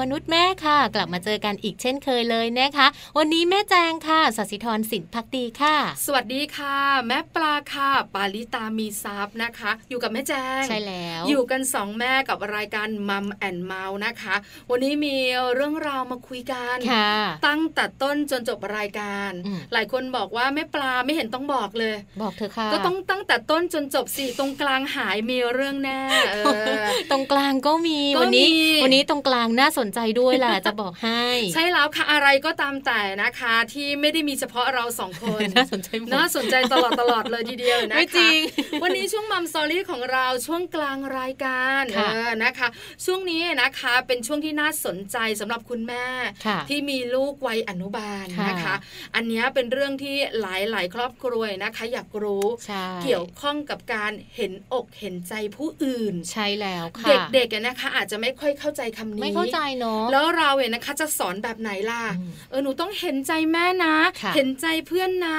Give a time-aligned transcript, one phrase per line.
[0.00, 2.86] มนุษย์แม่ค่ะ กลับมาเจอกันอีกเช่นเคยเลยนะคะ
[3.18, 6.76] วันนี้แม่แจงค่ะสัสิธรสินพักดีค่ะ สวัสดีค่ะ
[7.08, 14.34] แม่ปลาค่ะ ปาลิตามีซับนะคะ อยู่กับแม่แจงใช่แล้ว อยู่กันสองแม่กับรายการมัมแอนเมาส์นะคะ
[14.70, 15.16] วันนี้มี
[15.54, 17.12] เรื่องราวมาคุยกันค่ะ
[17.46, 19.30] ตั้งแต่ต้นจนจบรายการ
[19.72, 26.00] หลายคนบอกว่าแม่ปลาไม่เห็นต้องบอกเลย บอกเธอค่ะ ก็ต้องตั้งแต่ต้นจนจบสี่ตรงกลางหายมีเรื่องแน่
[27.10, 31.24] ตรงกลลางก็มีก็วันนี้มีวันนี้ตรงกลางน่าสนใจด้วยแหละจะบอกให้
[31.54, 38.38] ใช่แล้วค่ะอะไรก็ตามแต่นะคะ ที่ไม่ได้มีเฉพาะเราสองคนน่าสนใจหมดน่าสนใจตลอดตลอดเลยทีเดียวนะคะไม่จริง
[38.82, 42.68] วันนี้ช่วงมัมสตอรี่ของเราช่วงกลางรายการเอค่ะอนะคะ
[43.04, 46.06] ช่วงนี้นะคะเป็นช่วงที่น่าสนใจสำหรับคุณแม่
[46.46, 48.74] ค่ะที่มีลูกวัยอนุบาลค่ะนะคะ
[49.14, 65.38] อันเนี้ยเป็นเรื่องที่หลายหลายๆ ครอบครัวนะคะ อยากรู้ใช่เกี่ยวข้องกับการเห็นอกเห็นใจผู้อื่นใช่แล้วค่ะเด็กๆอะนะคะอาจจะไม่ค่อยเข้าใจคำนี้ไม่เข้าใจเนาะแล้วเราเนี่ยนะคะจะสอนแบบไหนล่ะอืมเออหนูต้องเห็นใจแม่นะค่ะเห็นใจเพื่อนนะ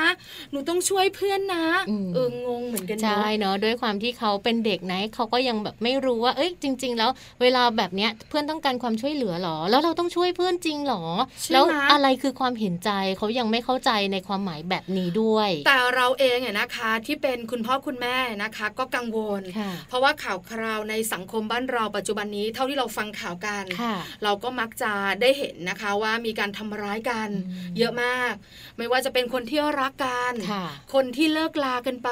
[0.52, 7.10] หนูต้องช่วยเพื่อนนะอืมเอองงเหมือนกันใช่เนาะเนาะด้วยความที่เขาเป็นเด็กนะเขาก็ยังแบบไม่รู้ว่าเอ้ยจริง ๆ แล้ว
[7.42, 11.04] เวลาแบบเนี้ยเพื่อนต้องการความช่วยเหลือหรอ แล้วเราต้องช่วยเพื่อนจริงหรอ
[11.42, 23.96] ใช่ไหมแล้วอะไรคือความเห็นใจเขายังไม่เข้าใจในความหมายแบบนี้ด้วย แต่เราเองเนี่ยนะคะที่เป็นคุณพ่อคุณแม่นะคะ ก็กังวลค่ะเพราะว่าข่าวคราวในสังคมบ้านเราปัจจุบันนี้เท่าที่เราฟังข่าวกันค่ะ
[24.30, 28.34] เราก็มักจะได้เห็นนะคะว่ามีการทำร้ายกันอืมเยอะมาก
[28.78, 32.12] ไม่ว่าจะเป็นคนที่รักกันค่ะคนที่เลิกลากันไป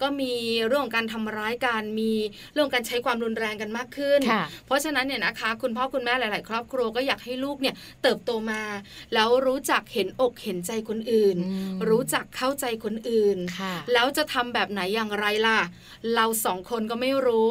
[0.00, 0.34] ก็มี
[0.66, 2.12] เรื่องของการทำร้ายกันมี
[2.52, 8.62] เรื่องของการใช้ความรุนแรงกันมากขึ้นค่ะเพราะฉะนั้นเนี่ยนะคะ คุณพ่อคุณแม่หลาย ๆ ครอบครัวก็อยากให้ลูกเนี่ยเติบโตมา
[9.14, 15.60] แล้วรู้จักเห็นอกเห็นใจคนอื่นอืมรู้จักเข้าใจคนอื่นค่ะแล้วจะทำแบบไหนอย่างไรล่ะ
[16.14, 17.50] เราสองคนก็ไม่รู้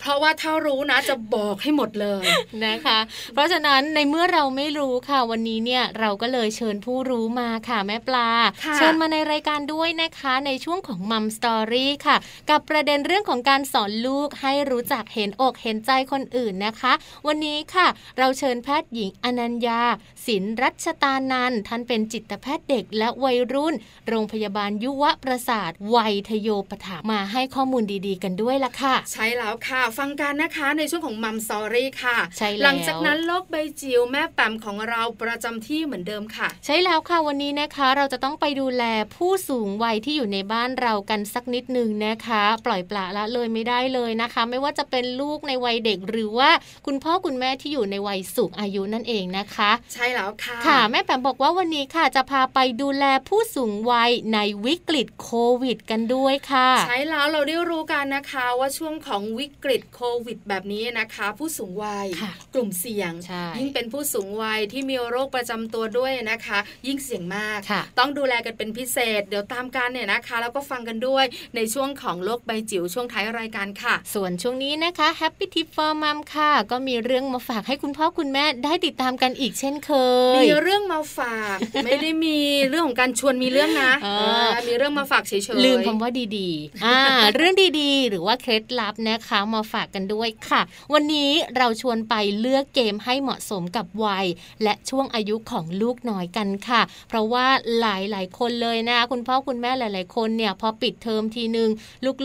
[0.00, 2.24] เพราะว่าถ้ารู้นะจะบอกให้หมดเลย
[2.66, 2.98] นะคะ
[3.32, 8.30] เพราะฉะนั้นในเมื่อเราไม่รู้ค่ะวันนี้เนี่ยเราก็เลยเชิญผู้รู้มาค่ะแม่ปลา
[8.64, 12.16] ค่ะเชิญมาในรายการด้วยนะคะ ในช่วงของมัมสตอรี่ค่ะ
[12.50, 16.92] กับประเด็นเรื่องของการสอนลูกให้รู้จักเห็นอกเห็นใจคนอื่นนะคะ
[17.26, 17.86] วันนี้ค่ะ
[18.18, 19.82] เราเชิญแพทย์หญิงอนัญญา
[20.26, 23.74] ศินรัชตานันท์ท่านเป็นจิตแพทย์เด็กและวัยรุ่น
[24.08, 38.84] โรงพยาบาลยุวประสาทวัยทโยปถามาให้ข้อมูลดีๆ กันด้วยละค่ะ ใช่แล้วค่ะ ฟังกันนะคะในช่วงของมัมซอรี่ค่ะใช่แล้วหลังจากนั้นโลกใบจิ๋วแม่แปมของเราประจำที่เหมือนเดิมค่ะ ใช่แล้วค่ะวันนี้นะคะ เราจะต้องไปดูแล
[39.16, 46.50] ผู้สูงวัยที่อยู่ในบ้านเรากันสักนิดหนึ่งนะคะ ปล่อยปละละเลยไม่ได้เลยนะคะ ไม่ว่าจะเป็นลูกในวัยเด็กหรือว่า
[46.86, 55.30] คุณพ่อคุณแม่ที่อยู่ในวัยสูงอายุนั่นเองนะคะ ใช่แล้วค่ะ ค่ะ แม่แปมบอกว่าวันนี้ค่ะจะพาไปดูแลผู้สูงวัยในวิกฤตโค
[55.62, 71.24] วิด กันด้วยค่ะ ใช่แล้วเราได้รู้กันนะคะว่าช่วงของวิกฤตโควิด แบบนี้นะคะ ผู้สูงวัยค่ะกลุ่มเสี่ยงใช่ยิ่งเป็นผู้สูงวัยที่มีโรคประจำตัวด้วยนะคะ ยิ่งเสี่ยงมากค่ะต้องดูแลกันเป็นพิเศษ เดี๋ยวตามกันเนี่ยนะคะ แล้วก็ฟังกันด้วย
[71.56, 79.90] ในช่วงของโลกใบจิ๋วช่วงท้ายรายการค่ะ ส่วนช่วงนี้นะคะ Happy Tip for Mom ค่ะ ก็มีเรื่องมาฝากให้คุณพ่อคุณแม่ได้ติดตามกันอีกเช่นเค
[80.34, 82.38] ย มีเรื่องมาฝากไม่ได้มี
[82.68, 86.98] เรื่องของการชวนมีเรื่องนะเออเออมีเรื่องมาฝากเฉยๆลืมคำว่าดีๆอ่า
[87.34, 90.60] เรื่องดีๆ หรือว่าเคล็ดลับนะคะมาฝากกันด้วยค่ะ
[90.94, 94.26] วันนี้เราชวนไปเลือกเกมให้เหมาะสมกับวัย
[94.62, 97.46] และช่วงอายุของลูกน้อยกันค่ะ เพราะว่า
[97.80, 101.70] หลายๆ คนเลยนะ คุณพ่อคุณแม่หลาย ๆ คนเนี่ยพอปิดเทอมทีนึง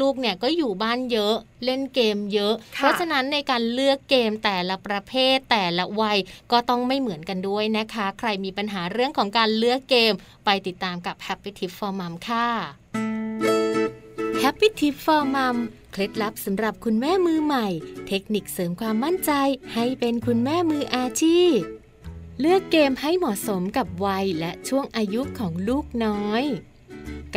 [0.01, 1.35] ลูกๆเนี่ยก็อยู่บ้านเยอะ
[1.65, 6.17] เล่นเกมเยอะค่ะเพราะฉะนั้นในการเลือกเกมแต่ละประเภทแต่ละวัย
[6.51, 10.13] ก็ต้องไม่เหมือนกันด้วยนะคะ ใครมีปัญหาเรื่องของการเลือกเกม
[10.45, 13.08] ไปติดตามกับ Happy Tip for Mom ค่ะ
[14.43, 15.57] Happy Tip for Mom
[15.91, 17.67] เคล็ดลับสำหรับคุณแม่มือใหม่
[18.07, 19.31] เทคนิคเสริมความมั่นใจ
[19.73, 21.57] ให้เป็นคุณแม่มืออาชีพ
[22.39, 26.43] เลือกเกมให้เหมาะสมกับวัยและช่วงอายุของลูกน้อย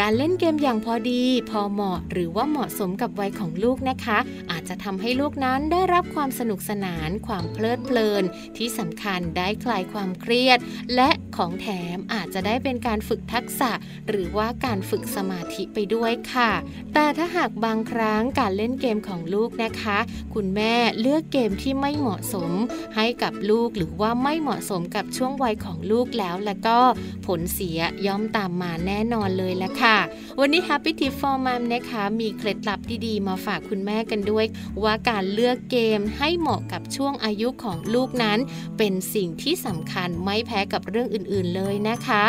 [0.00, 4.18] การเล่นเกมอย่างพอดี พอเหมาะหรือว่าเหมาะสมกับวัยของลูกนะคะ
[4.50, 8.24] อาจจะทำให้ลูกนั้นได้รับความสนุกสนาน ความเพลิดเพลิน
[8.56, 10.58] ที่สำคัญได้คลายความเครียด
[10.94, 13.70] และของแถมอาจจะได้เป็นการฝึกทักษะ
[14.08, 16.50] หรือว่าการฝึกสมาธิไปด้วยค่ะ
[16.94, 19.98] แต่ถ้าหากบางครั้งการเล่นเกมของลูกนะคะ
[20.34, 22.50] คุณแม่เลือกเกมที่ไม่เหมาะสม
[22.96, 26.78] ให้กับลูกหรือว่าไม่เหมาะสมกับช่วงวัยของลูกแล้วแล้วก็
[27.26, 29.96] ผลเสียย่อมตามมาแน่นอนเลยละค่ะ
[30.40, 34.46] วันนี้ Happy Tip for Mom นะคะ มีเคล็ดลับดีๆ มาฝากคุณแม่กันด้วย
[34.82, 38.38] ว่าการเลือกเกมให้เหมาะกับช่วงอายุของลูกนั้น
[38.78, 42.24] เป็นสิ่งที่สำคัญไม่แพ้กับเรื่องอื่นๆเลยนะคะ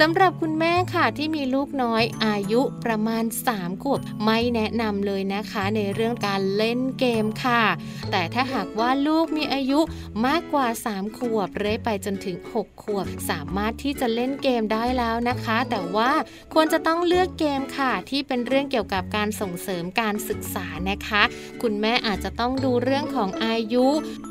[0.00, 7.62] สำหรับคุณแม่ค่ะที่มีลูกน้อยอายุประมาณ 3 ขวบไม่แนะนำเลยนะคะในเรื่องการเล่นเกมค่ะ
[8.10, 9.80] แต่ถ้าหากว่าลูกมีอายุ
[10.26, 16.10] มากกว่า 3 ขวบเรื่อยไปจนถึง 6 ขวบ สามารถที่จะเล่นเกมได้แล้วนะคะ แต่ว่า
[16.54, 21.22] ควรจะต้องเลือกเกมค่ะที่เป็นเรื่องเกี่ยวกับการส่งเสริมการศึกษานะคะ
[21.62, 23.86] คุณแม่อาจจะต้องดูเรื่องของอายุ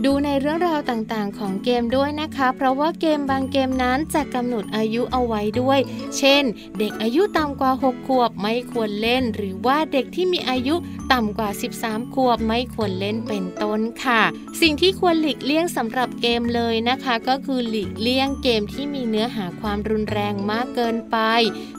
[0.06, 5.80] ดูในเรื่องราวต่างๆ ของเกมด้วยนะคะ เพราะว่าเกมบางเกมนั้นจะกำหนดอายุเอาไว้ด้วย
[6.18, 6.44] เช่น
[6.80, 10.76] เด็กอายุต่ำกว่า 6 ขวบไม่ควรเล่น หรือว่าเด็กที่มีอายุ
[11.12, 11.50] ต่ำกว่า
[11.82, 14.22] 13 ขวบไม่ควรเล่นเป็นต้นค่ะ
[14.62, 21.18] สิ่งที่ควรหลีกเลี่ยงสำหรับเกมเลยนะคะ ก็คือหลีกเลี่ยงเกมที่มีเนื้อหาความรุนแรงมากเกินไป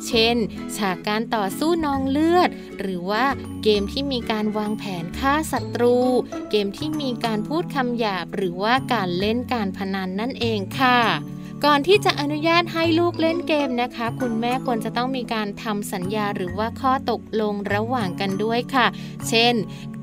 [0.07, 0.37] เช่น
[0.77, 2.51] ฉากการต่อสู้นองเลือด
[2.81, 3.25] หรือว่า
[3.65, 5.97] เกมที่มีการวางแผนฆ่าศัตรู
[6.51, 11.01] เกมที่มีการพูดคำหยาบ หรือว่าการเล่นการพนันนั่นเองค่ะ
[11.67, 18.87] ก่อนที่จะอนุญาตให้ลูกเล่นเกมนะคะ คุณแม่ควรจะต้องมีการทำสัญญาหรือว่าข้อตกลงระหว่างกันด้วยค่ะ
[19.29, 19.55] เช่น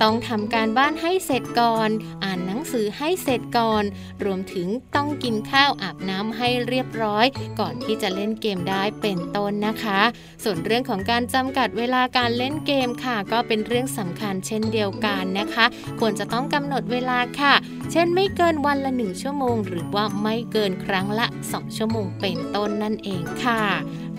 [0.01, 1.89] ต้องทำการบ้านให้เสร็จก่อน
[2.23, 3.83] อ่านหนังสือให้เสร็จก่อน
[4.23, 7.25] รวมถึงต้องกินข้าวอาบน้ำให้เรียบร้อย
[7.59, 10.01] ก่อนที่จะเล่นเกมได้เป็นต้นนะคะ
[10.43, 15.65] ส่วนเรื่องของการจำกัดเวลาการเล่นเกมค่ะ ก็เป็นเรื่องสำคัญเช่นเดียวกันนะคะ
[15.99, 17.53] ควรจะต้องกำหนดเวลาค่ะ
[17.91, 23.61] เช่น ไม่เกินวันละหนึ่งชั่วโมง หรือว่าไม่เกินครั้งละ2 ชั่วโมงเป็นต้นนั่นเองค่ะ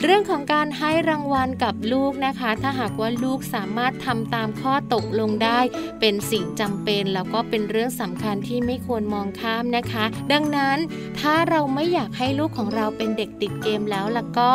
[0.05, 5.61] เรื่องของการให้รางวัลกับลูกนะคะ ถ้าหากว่าลูกสามารถทำตามข้อตกลงได้
[6.01, 10.79] เป็นสิ่งจำเป็นแล้วก็เป็นเรื่องสำคัญที่ไม่ควรมองข้ามนะคะ ดังนั้น
[11.21, 14.51] ถ้าเราไม่อยากให้ลูกของเราเป็นเด็กติดเกมแล้วล้วก็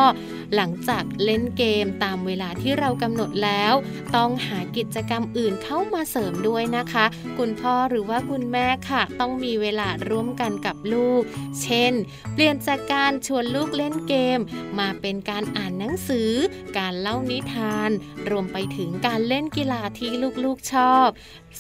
[0.56, 3.74] หลังจากเล่นเกมตามเวลาที่เรากำหนดแล้ว
[4.16, 7.06] ต้องหากิจกรรมอื่นเข้ามาเสริมด้วยนะคะ
[7.38, 11.22] คุณพ่อหรือว่าคุณแม่ค่ะ ต้องมีเวลาร่วมกันกับลูก
[11.62, 11.94] เช่น
[12.34, 14.40] เปลี่ยนจากการชวนลูกเล่นเกม
[14.80, 16.32] มาเป็นการการอ่านหนังสือ
[16.78, 17.90] การเล่านิทาน
[18.30, 20.10] รวมไปถึงการเล่นกีฬาที่
[20.44, 21.08] ลูกๆชอบ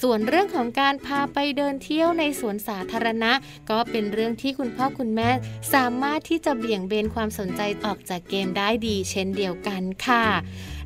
[0.01, 3.32] ส่วนเรื่องของการพาไปเดินเที่ยวในสวนสาธารณะ
[3.70, 5.29] ก็เป็นเรื่องที่คุณพ่อคุณแม่
[5.74, 10.25] สามารถที่จะเบี่ยงเบนความสนใจออกจากเกมได้ดี เช่นเดียวกันค่ะ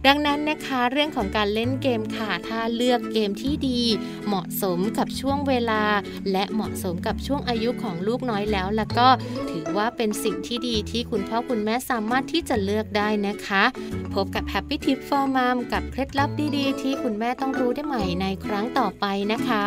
[0.07, 3.81] ดังนั้นนะคะเรื่องของการเล่นเกมค่ะ ถ้าเลือกเกมที่ดี
[4.27, 5.83] เหมาะสมกับช่วงเวลา
[6.31, 9.07] และเหมาะสมกับช่วงอายุของลูกน้อยแล้วแล้วก็
[9.51, 13.63] ถือว่าเป็นสิ่งที่ดีที่คุณพ่อคุณแม่สามารถที่จะเลือกได้นะคะ
[14.13, 19.65] พบกับ Happy Tip for Mom กับเคล็ดลับดีๆ ที่คุณแม่ต้องรู้ได้ใหม่ในครั้งต่อไปนะคะ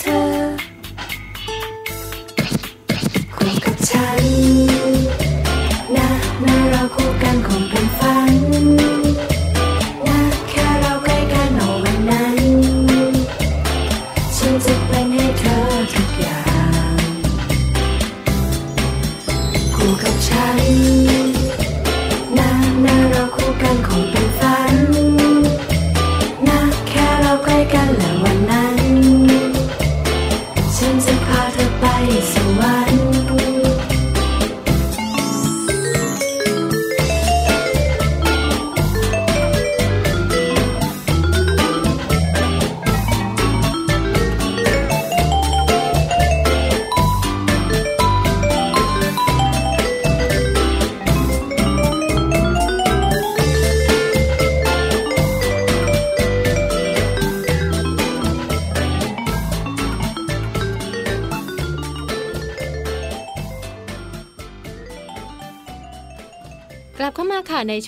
[0.00, 0.43] เธอ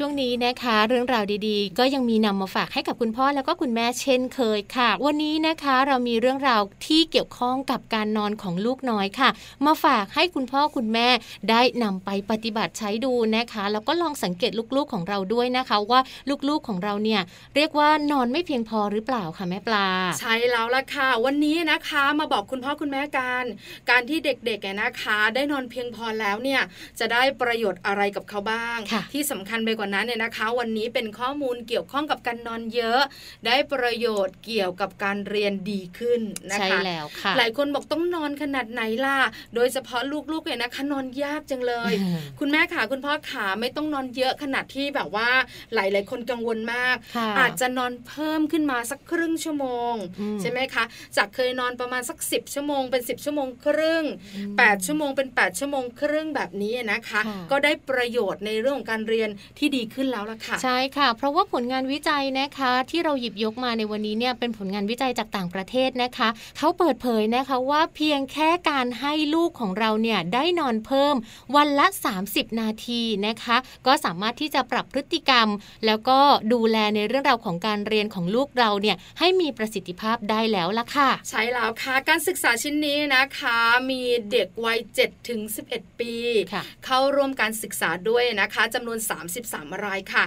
[0.00, 9.28] ช่วงนี้นะคะ เรื่องราวดีๆ ก็ยังมีนำมาฝากให้กับคุณพ่อแล้วก็คุณแม่เช่นเคยค่ะ วันนี้นะคะเรามีเรื่องราวที่เกี่ยวข้องกับการนอนของลูกน้อยค่ะ
[9.66, 11.08] มาฝากให้คุณพ่อคุณแม่
[11.50, 16.00] ได้นำไปปฏิบัติใช้ดูนะคะ แล้วก็ลองสังเกตลูกๆของเราด้วยนะคะ ว่า
[16.48, 17.20] ลูกๆของเราเนี่ย
[17.56, 19.88] เรียกว่านอนไม่เพียงพอหรือเปล่าค่ะแม่ปลา
[20.20, 23.44] ใช่แล้วล่ะค่ะ วันนี้นะคะมาบอกคุณพ่อคุณแม่กัน
[23.90, 26.60] การที่เด็กๆเนี่ยนะคะ ได้นอนเพียงพอแล้วเนี่ย
[26.98, 33.00] จะได้ประโยชน์อะไรกับเขาบ้างค่ะที่สำคัญไปกว่านั้นเนี่ยนะคะ วันนี้เป็นข้อมูลเกี่ยวข้องกับการนอนเยอะ
[33.46, 36.20] ได้ประโยชน์เกี่ยวกับการเรียนดีขึ้น
[36.52, 39.18] นะคะใช่แล้วค่ะ หลายคนบอกต้องนอนขนาดไหนล่ะ
[39.54, 40.00] โดยเฉพาะ
[40.32, 45.28] ลูกๆเนี่ยนะคะนอนยากจังเลยอืมคุณแม่ขาคุณพ่อขาไม่ต้องนอนเยอะขนาดที่แบบว่า
[45.74, 50.84] หลายๆคนกังวลมากค่ะอาจจะนอนเพิ่มขึ้นมาสักครึ่งชั่วโมงอืมใช่ไหมคะ
[51.16, 71.14] จากเคยนอนประมาณสัก 10 ชั่วโมงเป็น 10 ชั่วโมงครึ่งอืม8ชั่วโมงเป็น 8 ชั่วโมงครึ่งแบบนี้นะคะค่ะก็ได้ประโยชน์ในเรื่องของการเรียนที่ดีขึ้นแล้วล่ะค่ะใช่ค่ะ เพราะว่าผลงานวิจัยนะคะ ที่เราหยิบยกมาในวันนี้เนี่ยเป็นผลงานวิจัยจากต่างประเทศนะคะเขาเปิดเผยนะคะว่าเพียงแค่การให้ลูกของเราเนี่ยได้นอนเพิ่ม
[71.56, 71.86] วันละ
[72.22, 73.56] 30 นาทีนะคะ
[73.86, 75.48] ก็สามารถที่จะปรับพฤติกรรม
[75.86, 76.18] แล้วก็
[76.52, 83.58] ดูแลในเรื่องราวของการเรียนของลูกเราเนี่ยให้มีประสิทธิภาพได้แล้วล่ะค่ะ ใช่แล้วค่ะ การศึกษาชิ้นนี้นะคะ
[83.90, 86.14] มีเด็กวัย7ถึง11 ปี
[86.52, 88.98] ค่ะเข้าร่วมการศึกษาด้วยนะคะจำนวน
[89.30, 90.24] 33รายค่ะ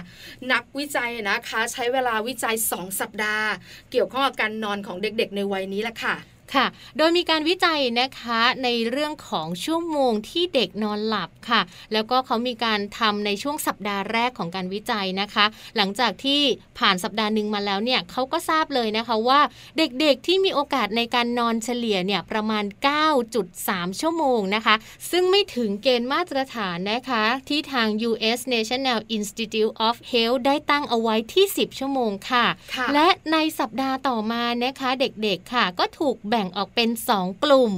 [0.52, 3.48] นักวิจัยนะคะ ใช้เวลาวิจัย 2 สัปดาห์
[3.90, 6.14] เกี่ยวข้องกับการนอนของเด็กๆ ในวัยนี้แหละค่ะ
[6.54, 11.60] ค่ะ โดยมีการวิจัยนะคะในเรื่องของชั่วโมงที่เด็กนอนหลับค่ะ
[11.92, 15.44] แล้วก็เขามีการทำในช่วงสัปดาห์แรกของการวิจัยนะคะ
[15.76, 16.40] หลังจากที่
[16.78, 19.40] ผ่านสัปดาห์หนึ่งมาแล้วเนี่ยเขาก็ทราบเลยนะคะว่า
[19.78, 22.64] เด็กๆที่มีโอกาสในการนอนเฉลี่ยเนี่ยประมาณ
[23.32, 24.74] 9.3 ชั่วโมงนะคะ
[25.10, 28.38] ซึ่งไม่ถึงเกณฑ์มาตรฐานนะคะที่ทาง U.S.
[28.54, 37.72] National Institute of Health ได้ตั้งเอาไว้ที่ 10 ชั่วโมงค่ะค่ะและในสัปดาห์ต่อมานะคะเด็กๆค่ะ ก็ถูกแบ่งบ่งออกเป็น 2 กลุ่ม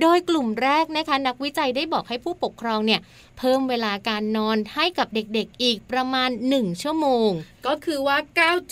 [0.00, 3.00] โดยกลุ่มแรกนะคะนักวิจัยได้บอกให้ผู้ปกครองเนี่ย
[3.38, 7.30] เพิ่มเวลาการนอนให้กับเด็กๆอีกประมาณ 1 ชั่วโมง
[7.66, 8.18] ก็คือว่า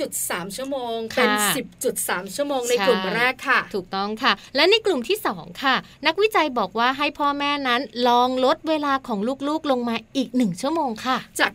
[0.00, 1.54] 9.3 ชั่วโมง เป็นค่ะ
[1.88, 5.76] 10.3 ชั่วโมงในใช่กลุ่มแรกค่ะ ถูกต้องค่ะ และในกลุ่มที่ 2 ค่ะ
[6.06, 11.52] นักวิจัยบอกว่าให้พ่อแม่นั้นลองลดเวลาของลูกๆลงมาอีก 1 ชั่วโมงค่ะ จาก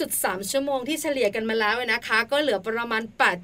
[0.00, 3.02] 9.3 ชั่วโมงที่เฉลี่ยกันมาแล้วนะคะ ก็เหลือประมาณ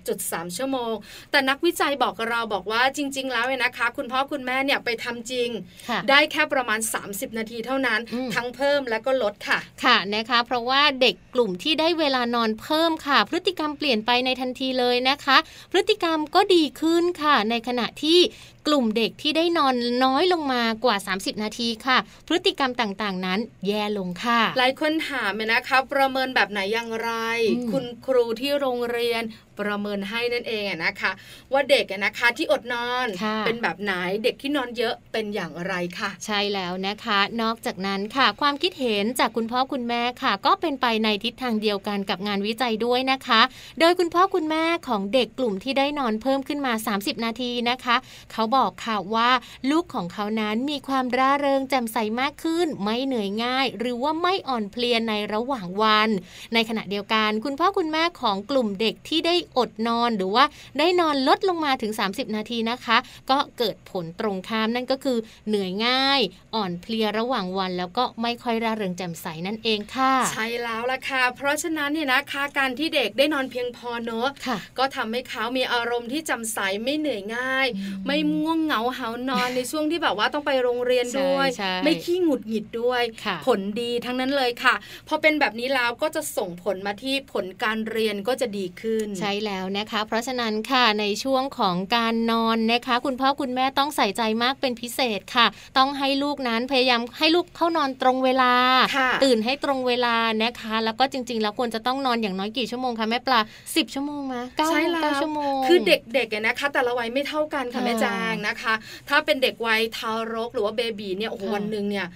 [0.09, 0.93] 8.3 ชั่วโมง
[1.31, 5.49] แต่นักวิจัยบอกกับเราบอกว่าจริง ๆ แล้วเนี่ยนะคะ คุณพ่อคุณแม่เนี่ยไปทำจริง
[5.89, 15.37] ค่ะได้แค่ประมาณ 30 นาทีเท่านั้นอืมทั้งเพิ่มและก็ลดค่ะค่ะนะคะ เพราะว่าเด็กกลุ่มที่ได้เวลานอนเพิ่มค่ะ พฤติกรรมเปลี่ยนไปในทันทีเลยนะคะ
[15.73, 18.19] พฤติกรรมก็ดีขึ้นค่ะ ในขณะที่
[18.67, 27.11] กลุ่มเด็กที่ได้นอนน้อยลงมากว่า 30 นาทีค่ะ พฤติกรรมต่างๆ นั้นแย่ลงค่ะ หลายคนถามเนี่ยนะคะประเมินแบบไหนอย่างไร
[27.57, 29.25] อืมคุณครูที่โรงเรียน
[29.61, 31.13] ประเมินให้นั่นเองอะนะคะ
[31.53, 33.93] ว่าเด็กอะนะคะที่อดนอนค่ะเป็นแบบไหน
[34.25, 43.41] เด็กที่นอนเยอะเป็นอย่างไรค่ะ ใช่แล้วนะคะ นอกจากนั้นค่ะ ความคิดเห็นจากคุณพ่อคุณแม่ค่ะ ก็เป็นไปในทิศทางเดียวกันกับงานวิจัยด้วยนะคะ
[43.81, 47.97] โดยคุณพ่อคุณแม่ของเด็กกลุ่มที่ได้นอนเพิ่มขึ้นมา 30 นาทีนะคะ
[48.33, 49.31] เขาบอกค่ะว่า
[49.71, 56.09] ลูกของเขานั้นมีความร่าเริงแจ่มใสมากขึ้น ไม่เหนื่อยง่าย หรือว่าไม่อ่อนเพลียในระหว่างวัน
[56.55, 60.45] ในขณะเดียวกันคุณพ่อคุณแม่ของกลุ่มเด็กที่ได้อดนอนหรือว่า
[60.79, 62.97] ได้นอนลดลงมาถึง 30 นาทีนะคะ
[63.31, 66.21] ก็เกิดผลตรงข้ามนั่นก็คือเหนื่อยง่าย
[66.55, 84.75] อ่อนเพลียระหว่างวัน แล้วก็ไม่ค่อยร่าเริงแจ่มใสนั่นเองค่ะ ใช่แล้วล่ะค่ะ เพราะฉะนั้นเนี่ยนะคะการที่เด็กได้นอนเพียงพอเนอะค่ะก็ทำให้เขามีอารมณ์ที่แจำใสไม่เหนื่อยง่ายอืมไม่ง่วงเหงาหานอนในช่วงที่แบบว่าต้องไปโรงเรียนด้วยใช่ใช่ไม่ขี้หงุดหงิดด้วยค่ะผลดีทั้งนั้นเลยค่ะ
[85.09, 95.47] พอเป็นแบบนี้แล้วก็จะส่งผลมาที่ผลการเรียนก็จะดีขึ้น ใช่แล้วนะคะ เพราะฉะนั้นค่ะในช่วงของการนอนนะคะ คุณพ่อคุณแม่ต้องใส่ใจมากเป็นพิเศษค่ะ
[95.79, 98.53] ต้องให้ลูกนั้นพยายามให้ลูกเข้านอนตรงเวลา
[98.97, 108.75] ค่ะตื่นให้ตรงเวลานะคะ แล้วก็จริง ๆ แล้วควรจะต้องนอนอย่างน้อยกี่ชั่วโมงคะแม่ปลา10 ชั่วโมงมะเก้าใช่แล้วเก้าชั่วโมงคือเด็กๆอะนะคะ แต่ละวัยไม่เท่ากันค่ะค่ะแม่จางนะคะ
[109.09, 112.07] ถ้าเป็นเด็กวัยทารกหรือว่าเบบีเนี่ยโอ้โหค่ะวันหนึ่งเนี่ย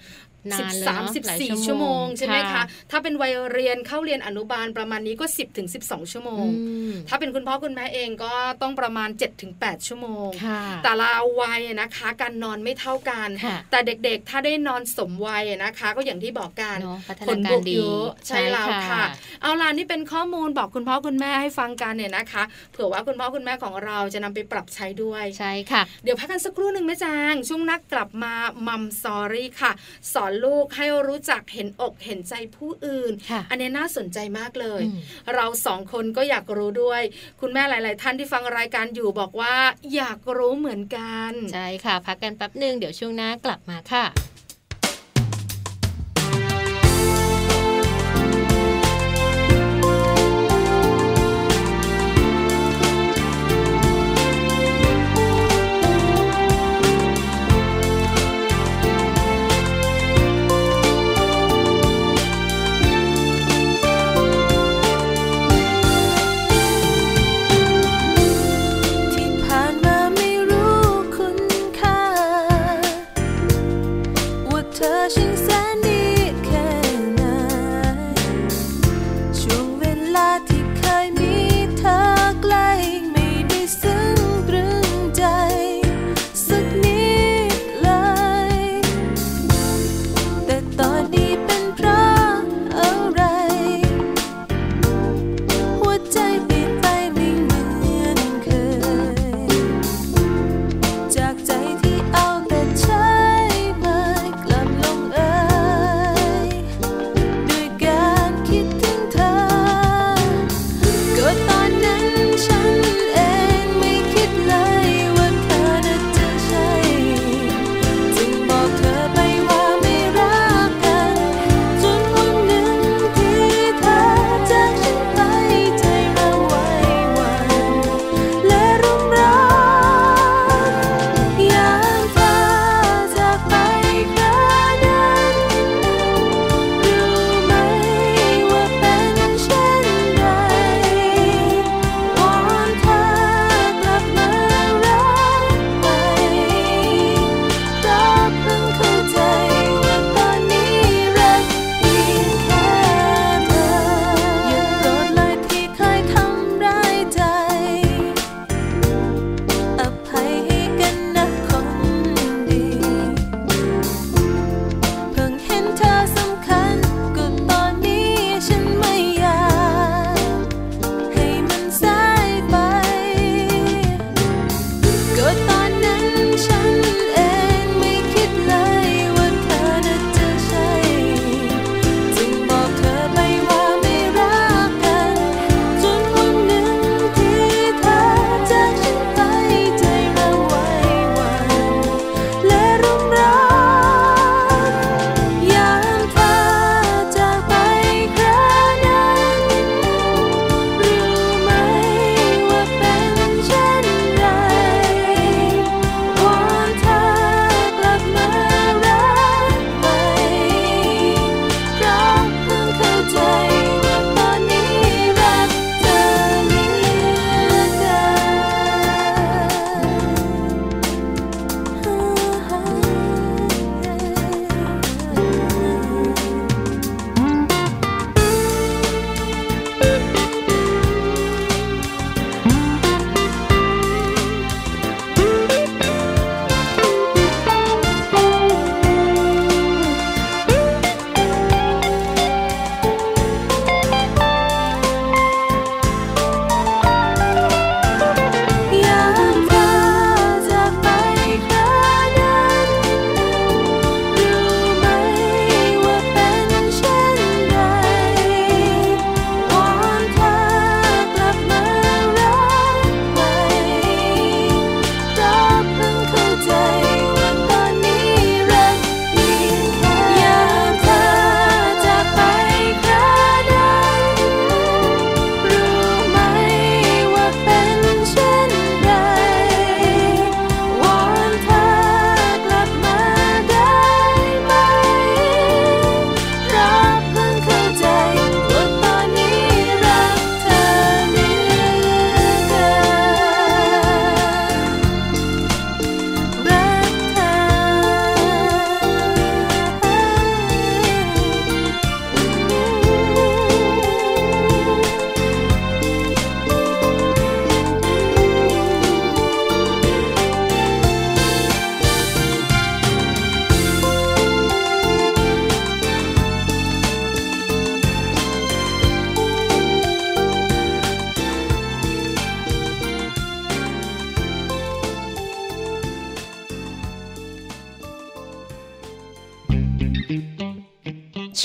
[0.51, 9.09] นาสิบนเลยสามเนาะสิบหลายสี่ชั่ชั่ววโมโมงงใช่ไหมค่ะคะ ถ้าเป็นวัยเรียนเข้าเรียนอนุบาลประมาณนี้ก็ 10ถึง12ชั่วโมงอืมถ้าเป็นคุณพ่อคุณแม่เองก็ต้องประมาณ
[9.49, 11.09] 7-8ชั่วโมงค่ะแต่ละ
[11.41, 19.05] วัยอะนะคะการนอนไม่เท่ากันค่ะแต่เด็กๆ ถ้าได้นอนสมวัยอะนะคะ ก็อย่างที่บอกกันเนอะพัฒผนาลกาบรวกดีเยอะใช่แล้วค่ะะ
[19.41, 28.33] เอาล่ะนี่เป็นข้อมูลบอกคุณพ่อคุณแม่ให้ฟังกันเนี่ยนะคะเผื่อว่าคุณพ่อคุณแม่ของเราจะนำไปปรับใช้ด้วยใช่ค่ะ เดี๋ยวพักกันสักครู่หนึ่งแม่จางช่วงนักกลับมา
[28.67, 29.71] มัมซอรี่ค่ะ
[30.13, 34.99] สอนลูกให้รู้จักเห็นอกเห็นใจผู้อื่นค่ะอันนี้น่าสนใจมากเลยอืม
[35.35, 37.01] เราสองคนก็อยากรู้ด้วย
[37.41, 39.55] คุณแม่หลาย ๆ ท่านที่ฟังรายการอยู่บอกว่า
[39.95, 44.05] อยากรู้เหมือนกัน ใช่ค่ะ พักกันแป๊บหนึ่งเดี๋ยวช่วงหน้ากลับมาค่ะ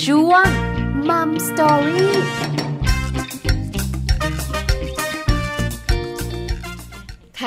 [0.09, 0.47] ช่วง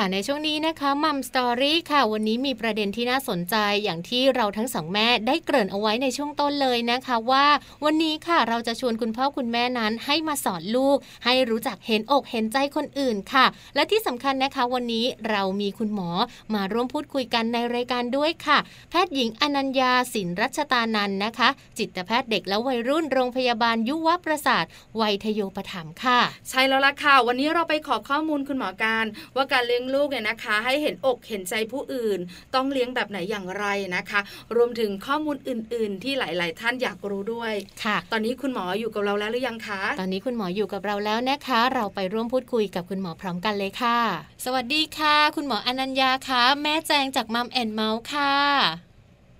[0.03, 7.45] ค่ะในช่วงนี้นะคะมัมสตอรี่ค่ะ วันนี้มีประเด็นที่น่าสนใจอย่างที่เราทั้งสองแม่ได้เกริ่นเอาไว้ในช่วงต้นเลยนะคะว่า
[7.85, 16.09] วันนี้ค่ะเราจะชวนคุณพ่อคุณแม่นั้นให้มาสอนลูก ให้รู้จักเห็นอกเห็นใจคนอื่นค่ะ และที่สำคัญนะคะ วันนี้เรามีคุณหมอ
[16.53, 18.57] มาร่วมพูดคุยกันในรายการด้วยค่ะ
[18.89, 24.65] แพทย์หญิงอนัญญาสินรัชตานันนะคะ จิตแพทย์เด็กและวัยรุ่นโรงพยาบาลยุวประสาท
[25.01, 32.19] วัยทโยปถัมค่ะ ใช่แล้วล่ะค่ะ วันนี้เราไปขอข้อมูลคุณหมอการว่าการเลี้ยงลูกเนี่ยนะคะ ให้เห็นอกเห็นใจผู้อื่น
[32.55, 34.19] ต้องเลี้ยงแบบไหนอย่างไรนะคะ
[34.55, 37.53] รวมถึงข้อมูลอื่น ๆ ที่หลาย ๆ ท่านอยากรู้ด้วย
[37.83, 43.99] ค่ะ ตอนนี้คุณหมออยู่กับเราแล้วหรือยังคะ ตอนนี้คุณหมออยู่กับเราแล้วนะคะ เราไปร่วมพูดคุยกับคุณหมอพร้อมกันเลยค่ะ
[44.45, 48.33] สวัสดีค่ะ คุณหมออนัญญาคะแม่แจงจากมัมแอนเมาส์ค่ะ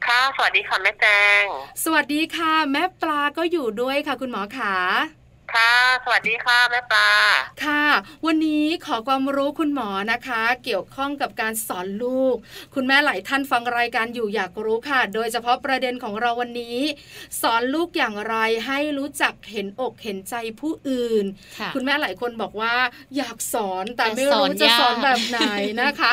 [0.05, 1.05] ค่ะ สวัสดีค่ะแม่แจ
[1.41, 1.43] ง
[1.83, 4.75] สวัสดีค่ะ แม่ปลาก็อยู่ด้วยค่ะ คุณหมอขา
[5.55, 7.09] ค่ะ สวัสดีค่ะแม่ปลา
[7.63, 7.85] ค่ะ
[8.25, 12.35] วันนี้ขอความรู้คุณหมอนะคะ เกี่ยวข้องกับการสอนลูก
[12.75, 16.77] คุณแม่หลายท่านฟังรายการอยู่อยากรู้ค่ะ โดยเฉพาะประเด็นของเราวันนี้
[17.41, 18.35] สอนลูกอย่างไร
[18.67, 21.25] ให้รู้จักเห็นอกเห็นใจผู้อื่น
[21.59, 22.75] ค่ะคุณแม่หลายคนบอกว่า
[23.17, 25.39] อยากสอนแต่แต่ไม่สอรู้นจะยากสอนแบบไหน
[25.81, 26.11] นะคะ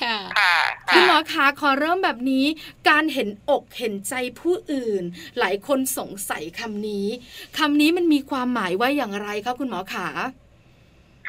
[0.00, 0.56] ค่ะค่ะ
[0.94, 2.44] คุณหมอค่ะคะขอเริ่มแบบนี้
[2.88, 5.02] การเห็นอกเห็นใจผู้อื่น
[5.38, 7.06] หลายคนสงสัยคำนี้
[7.58, 10.06] คำนี้มันมีความหมายว่าอย่างไรคะคุณหมอขา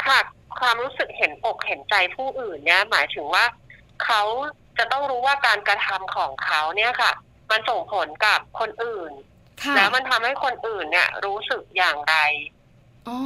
[0.03, 0.19] ค่ะ
[0.59, 3.45] ความรู้สึกเห็นอกเห็นใจผู้อื่นเนี่ยหมายถึงว่า
[4.03, 4.21] เขา
[4.77, 7.11] จะต้องรู้ว่าการกระทำของเขาเนี่ยค่ะ
[7.51, 9.11] มันส่งผลกับคนอื่น
[9.63, 12.15] ค่ะแล้วมันทำให้คนอื่นเนี่ย รู้สึกอย่างไร
[13.07, 13.19] อ๋อ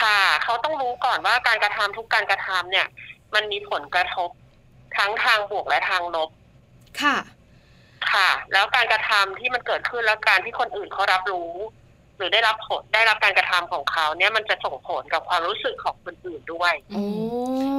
[0.00, 2.86] ค่ะ เขาต้องรู้ก่อนว่าการกระทำทุกการกระทำเนี่ย
[3.34, 4.30] มันมีผลกระทบ
[4.96, 6.30] ทั้งทางบวกและทางลบ
[7.02, 7.16] ค่ะ
[8.12, 11.52] ค่ะ แล้วการกระทำที่มันเกิดขึ้นแล้วการที่คนอื่นเขารับรู้
[12.16, 17.04] หรือได้รับผลได้รับการกระทำของเขาเนี่ยมันจะส่งผลกับความรู้สึกของคนอื่นด้วยโอ้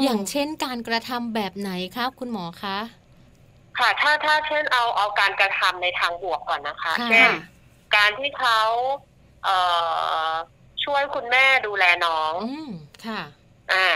[0.04, 2.78] อย่างเช่นการกระทำแบบไหนคะคุณหมอคะ
[3.80, 7.30] ค่ะ ถ้าถ้าเช่นเอาเอาการกระทำในทางบวกก่อนนะคะค่ะเช่น
[7.96, 8.62] การที่เขา
[9.44, 9.58] เอ่
[10.30, 10.32] อ
[10.84, 12.72] ช่วยคุณแม่ดูแลน้องอืม
[13.06, 13.22] ค่ะ
[13.72, 13.88] อ่า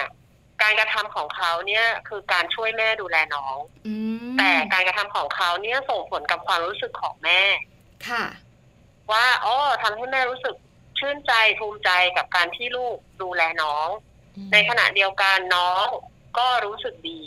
[0.62, 3.56] การกระทำของเขาเนี่ยคือการช่วยแม่ดูแลน้อง
[3.88, 3.96] อื
[4.32, 7.42] มแต่การกระทำของเขาเนี่ยส่งผลกับความรู้สึกของแม่
[8.10, 8.24] ค่ะ
[9.14, 10.56] ว่าอ๋อทำให้แม่รู้สึก
[11.00, 13.88] ชื่นใจภูมิใจกับการที่ลูกดูแลน้อง
[14.52, 15.86] ในขณะเดียวกันน้อง
[16.38, 17.22] ก็รู้สึกดี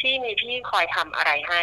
[0.00, 1.62] ที่มีพี่คอยทำอะไรให้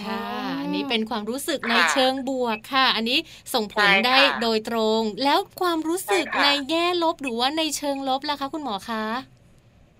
[0.00, 3.18] ค่ะอ๋ออัอันนี้เป็นความรู้สึกในค่ะเชิงบวกค่ะ อันนี้
[3.54, 9.04] ส่งผลใช่ค่ะได้โดยตรง แล้วความรู้สึกใช่ค่ะในแง่ลบหรือว่าในเชิงลบล่ะคะ คุณหมอคะ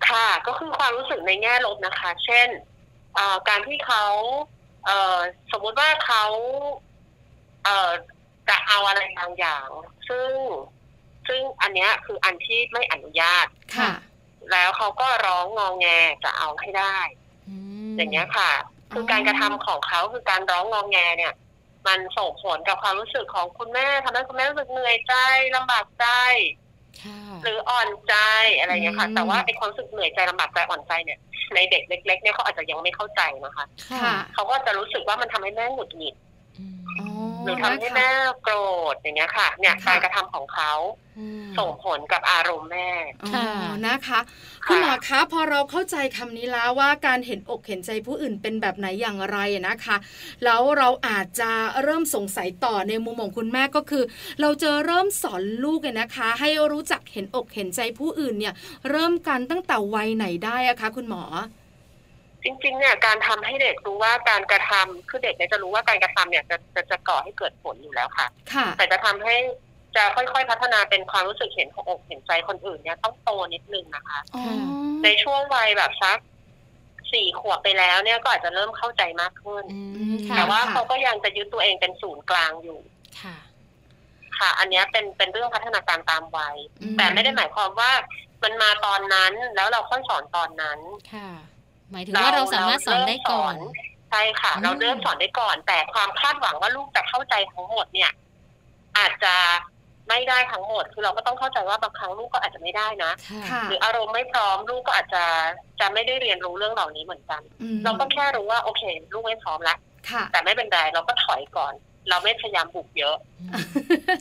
[0.09, 2.49] ค่ะ ก็คือความรู้สึกในแง่ลบนะคะ เช่น
[3.15, 4.05] เอ่อการที่เขา
[4.85, 5.17] เอ่อ
[5.51, 6.23] สมมุติว่าเขา
[7.63, 7.91] เอ่อ
[8.49, 9.67] จะเอาอะไรบางอย่าง
[10.09, 10.31] ซึ่ง
[11.27, 13.91] ซึ่งอันเนี้ยคืออันที่ไม่อนุญาตค่ะ
[14.51, 15.87] แล้วเขาก็ร้องงองแง
[16.23, 16.97] จะเอาให้ได้
[17.49, 17.55] อื
[17.89, 18.51] มอย่างเงี้ยค่ะ
[18.93, 21.33] คือการกระทำของเขาคือการร้องงองแงเนี่ย
[21.87, 25.15] มันส่งผลกับความรู้สึกของคุณแม่ทำให้คุณแม่รู้สึกเหนื่อยใจ
[25.55, 26.07] ลำบากใจ
[27.03, 28.15] ค่ะหรืออ่อนใจ
[28.59, 31.19] อะไรอย่างเงี้ยค่ะอืมแต่ว่าไอ้ความรู้สึกเหนื่อยใจลำบากใจอ่อนใจเนี่ย
[31.55, 33.65] ในเด็กเล็ก ๆ เนี่ยเขาอาจจะยังไม่เข้าใจนะคะ
[34.01, 36.22] ค่ะเขาก็จะรู้สึกว่ามันทำให้แม่หงุดหงิดอืมอ๋อ
[37.43, 38.09] หรือทำให้นะคะแม่
[38.43, 38.55] โกร
[38.93, 40.71] ธอย่างเงี้ยค่ะ เนี่ยค่ะการกระทำของเขา
[41.19, 42.89] อืมส่งผลกับอารมณ์แม่
[43.23, 43.47] อ๋อค่ะ
[43.87, 44.19] นะคะ
[44.67, 49.95] คุณหมอคะพอเราเข้าใจคำนี้แล้วว่าการเห็นอกเห็นใจผู้อื่นเป็นแบบไหนอย่างไรนะคะ
[50.43, 51.51] แล้วเราอาจจะ
[51.83, 54.03] เริ่มสงสัยต่อในมุมของคุณแม่ก็คือ
[54.41, 58.53] เราจะเริ่มสอนลูกเนี่ยนะคะ ให้รู้จักเห็นอกเห็นใจผู้อื่นเนี่ย
[58.89, 61.23] เริ่มกันตั้งแต่วัยไหนได้อะคะ คุณหมอ
[62.43, 69.35] จริงๆเนี่ยการทำให้เด็กรู้ว่าการกระทำคือเด็กเนี่ยจะรู้ว่าการกระทำเนี่ยจะจะจะก่อให้เกิดผลอยู่แล้วค่ะค่ะแต่จะทำให้
[69.95, 74.43] จะค่อยๆพัฒนาเป็นความรู้สึกเห็นของอกเห็นใจคนอื่นเนี่ยต้องโตนิดนึงนะคะอ๋อ
[75.03, 76.19] ในช่วงวัยแบบสัก
[77.11, 82.79] สี่ขวบไปแล้วเนี่ยก็อาจจะเริ่มเข้าใจมากขึ้นอือืมมค่ะแต่ว่าค่ะเขาก็ยังจะยึดตัวเองเป็นศูนย์กลางอยู่
[83.21, 83.35] ค่ะ
[84.37, 87.91] ค่ะ อันเนี้ยเป็นเป็นเรื่องพัฒนาการตามวัยอืมแต่ไม่ได้หมายความว่า
[88.43, 90.79] มันมาตอนนั้นแล้วเราค่อยสอนตอนนั้น
[91.13, 91.29] ค่ะ
[91.93, 93.55] หมายถึงว่าเราสามารถสอนได้ก่อน
[94.09, 98.11] ใช่ค่ะอืมเราเริ่มสอนได้ก่อน แต่ความคาดหวังว่าลูกจะเข้าใจทั้งหมดเนี่ย
[98.97, 99.35] อาจจะ
[100.09, 105.23] ไม่ได้ทั้งหมด คือเราก็ต้องเข้าใจว่าบางครั้งลูกก็อาจจะไม่ได้นะค่ะค่ะหรืออารมณ์ไม่พร้อมลูกก็อาจจะ
[105.79, 108.81] จะไม่ได้เรียนรู้เรื่องเหล่านี้เหมือนกันอืมเราก็แค่รู้ว่าโอเค
[109.13, 109.75] ลูกไม่พร้อมละ
[110.09, 111.73] ค่ะแต่ไม่เป็นไรเราก็ถอยก่อน
[112.09, 113.15] เราไม่พยายามบุกเยอะ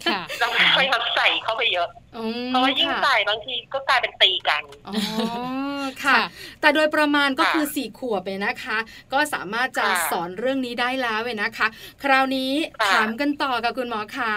[0.06, 4.94] ค่ะเราไม่พยายามใส่เข้าไปเยอะอืมเพราะว่ายิ่งค่ะใส่บางทีก็กลายเป็นตีกันอ๋อ
[6.02, 6.24] ค่ะค่ะ
[6.60, 8.78] แต่โดยประมาณก็ค่ะคือสี่ขวบเลยนะคะ
[9.12, 11.66] ก็สามารถจะค่ะสอนเรื่องนี้ได้แล้วเว้ยนะคะ
[12.02, 14.32] คราวนี้ค่ะถามกันต่อกับคุณหมอคะ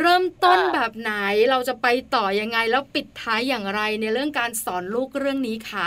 [0.00, 1.12] เริ่มต้นค่ะแบบไหน
[1.50, 5.86] เราจะไปต่อยังไงแล้วปิดท้ายอย่างไรในเรื่องการสอนลูกเรื่องนี้คะ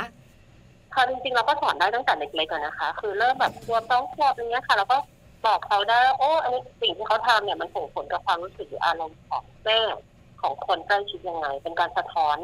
[0.94, 4.98] ค่ะจริงๆเราก็สอนได้ตั้งแต่เล็กๆอะนะคะ คือเริ่มแบบขวบสองขวบอย่างเงี้ยค่ะเราก็
[5.45, 9.79] บอกเขาได้ว่าโอ้อันนี้สิ่งที่เขาทำเนี่ยมันส่งผลกับความรู้สึกหรืออารมณ์ของแม่
[10.41, 12.38] ของคนใกล้ชิดยังไง เป็นการสะท้อน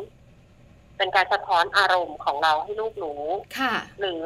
[0.97, 3.23] เป็นการสะท้อนอารมณ์ของเราให้ลูกรู้
[3.59, 4.23] ค่ะ หรือ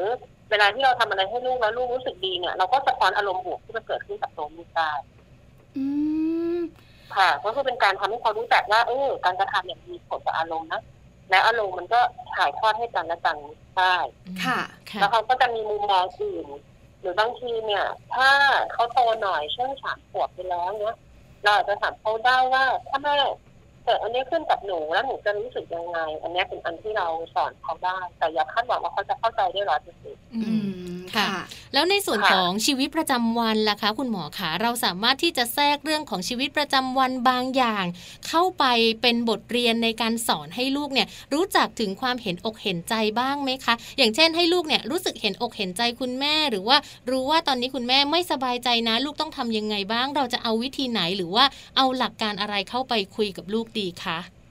[0.49, 4.91] เวลาที่เราทำอะไรให้ลูกแล้วลูกรู้สึกดีเนี่ยเราก็สะท้อนอารมณ์บวกที่มันเกิดขึ้นกับตัวลูกได้
[5.77, 5.85] อื
[6.57, 6.59] ม
[7.15, 10.81] ค่ะก็คือเป็นการทำให้เขารู้จักว่าเออการกระทำเนี่ยมีผลต่ออารมณ์นะ
[11.29, 11.99] และอารมณ์มันก็
[12.35, 13.37] ถ่ายทอดให้กันและกัน
[13.77, 13.95] ได้
[14.43, 14.59] ค่ะ
[14.91, 16.47] ค่ะแล้วเขาก็จะมีมุมมองอื่น
[17.03, 17.85] หรือบางทีเนี่ย
[18.15, 18.29] ถ้า
[18.73, 20.95] เขาโตหน่อยเช่นสามขวบไปแล้วเนี่ย
[21.43, 23.15] เราอาจจะถามเขาได้ว่าถ้าแม่
[23.83, 30.41] เกิดอันนี้ขึ้นกับหนูแล้วหนูจะรู้สึกยังไง อันนี้เป็นอันที่เราสอนเขาได้ แต่อย่าคาดหวังว่าเขาจะเข้าใจได้ร้อยเปอร์เซ็นต์อื
[30.89, 37.85] ม ค่ะค่ะ แล้วในส่วนค่ะของชีวิตประจำวันล่ะคะ คุณหมอคะเราสามารถที่จะแทรกเรื่องของชีวิตประจำวันบางอย่าง
[38.27, 38.65] เข้าไป
[39.01, 46.77] เป็นบทเรียนในการสอนให้ลูกเนี่ยรู้จักถึงความเห็นอกเห็นใจบ้างไหมคะ อย่างเช่นให้ลูกเนี่ยรู้สึกเห็นอกเห็นใจคุณแม่ หรือว่า
[47.09, 51.45] รู้ว่าตอนนี้คุณแม่ไม่สบายใจนะ ลูกต้องทำยังไงบ้าง เราจะเอาวิธีไหนหรือว่า
[51.77, 54.42] เอาหลักการอะไรเข้าไปคุยกับลูกดีคะ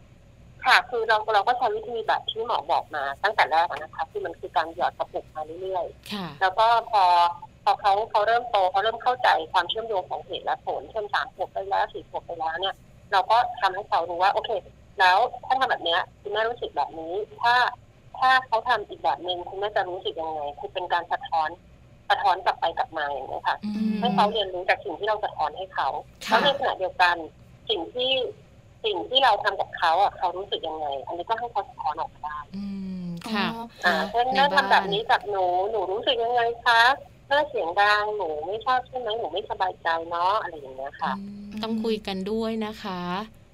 [0.66, 7.04] ค่ะคือเราเราก็ใช้วิธีแบบที่หมอบอกมาตั้งแต่แรกอะนะคะคือมันคือการหยอดกระปุกมาเรื่อยๆค่ะแล้วก็พอ
[7.64, 12.76] พอเขาเขาเริ่มโตเขาเริ่มเข้าใจความเชื่อมโยงของเหตุและผลเช่นสามขวบไปแล้วสี่ขวบไปแล้วเนี่ย
[13.12, 14.50] เราก็ทำให้เขารู้ว่าโอเค
[15.00, 17.54] แล้วถ้าทำแบบเนี้ยคุณแม่รู้สึกแบบนี้ ถ้า
[18.18, 21.48] ถ้าเขาทำอีกแบบหนึ่งคุณแม่จะรู้สึกยังไงคือเป็นการสะท้อน
[22.10, 25.88] สะท้อนกลับไปกลับมาอย่างนี้ยค่ะอืมให้เขาเรียนรู้จากสิ่งที่เราสะท้อนให้เขา
[26.26, 27.16] ค่ะแล้วในขณะเดียวกัน
[27.70, 28.12] สิ่งที่
[28.84, 32.64] สิ่งที่เราทำกับเขาอะเขารู้สึกยังไง อันนี้ก็ให้เขาสะท้อนออกมาได้อื
[33.02, 36.82] มค่ะอ๋ออ่าเช่นในแม่บ้านทำแบบนี้กับหนูหนูรู้สึกยังไงคะ
[37.28, 43.00] แม่เสียงดังหนูไม่ชอบใช่ไหมหนูไม่สบายใจเนาะอะไรอย่างเงี้ยค่ะอืมต้องคุยกันด้วยนะคะ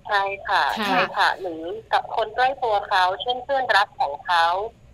[0.09, 1.63] ใช่ค่ะค่ะใช่ค่ะ หรือ
[1.93, 4.45] กับคนใกล้ตัวเขา เช่นเพื่อนรักของเขา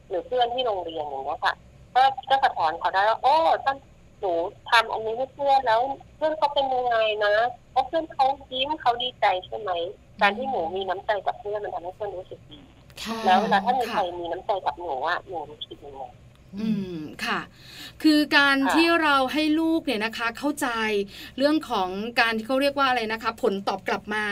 [0.08, 1.54] หรือเพื่อนที่โรงเรียนอย่างเงี้ยค่ะ
[1.94, 3.76] ก็ก็สะท้อนเขาได้ว่าโอ้ท่าน
[4.20, 4.32] หนู
[4.70, 5.80] ทำอันนี้ให้เพื่อนแล้ว
[6.16, 7.34] เพื่อนเขาเป็นยังไงนะ
[7.70, 9.70] เพราะเพื่อนเขายิ้มเขาดีใจใช่ไหม
[10.20, 12.58] การที่หนูมีน้ำใจกับเพื่อนมันทำให้เพื่อนรู้สึกดี
[13.02, 16.04] ค่ะแล้วเวลาถ้ามีใครค่ะมีน้ำใจกับหนูอะหนูรู้สึกยังไง
[16.60, 17.40] อืมค่ะ
[18.02, 20.68] คือการค่ะที่เราให้ลูกเนี่ยนะคะ เข้าใจ
[21.38, 21.88] เรื่องของ
[22.20, 24.24] การที่เขาเรียกว่าอะไรนะคะ ผลตอบกลับมา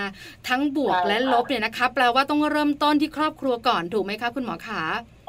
[0.49, 4.83] ทั้งบวกและลบเนี่ยนะคะ แปลว่าต้องเริ่มต้นที่ครอบครัวก่อนถูกไหมคะคุณหมอขา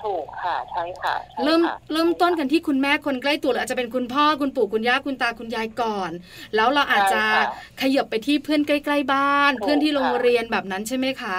[0.04, 6.12] ถูกค่ะใช่ค่ะใช่เริ่มค่ะเริ่มต้นกันที่คุณแม่คนใกล้ตัวหรืออาจจะเป็นคุณพ่อคุณปู่คุณย่าคุณตาคุณยายก่อน
[6.56, 7.46] แล้วเราอาจจะใช่ค่ะ
[7.82, 11.38] ขยับไปที่เพื่อนใกล้ ๆ บ้านถูกเพื่อนที่โรงค่ะเรียนแบบนั้นใช่ไหมคะ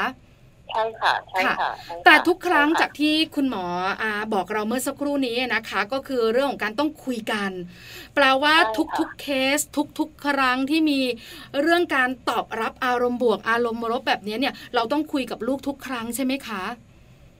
[0.70, 3.66] ใช่ค่ะใช่ค่ะใช่ค่ะแต่ทุกครั้งใช่ะจากที่คุณหมอ
[4.02, 7.50] อาบอกเราเมื่อสักครู่นี้นะคะ ก็คือเรื่องของการต้องคุยกัน
[8.14, 9.58] แปลว่าใช่ค่ะทุกๆเคส
[9.98, 11.00] ทุกๆ ครั้งที่มี
[11.60, 16.62] เรื่องการตอบรับอารมณ์บวกอารมณ์ลบแบบนี้เนี่ย เราต้องคุยกับลูกทุกครั้งใช่ไหมคะ
[16.93, 16.93] ใ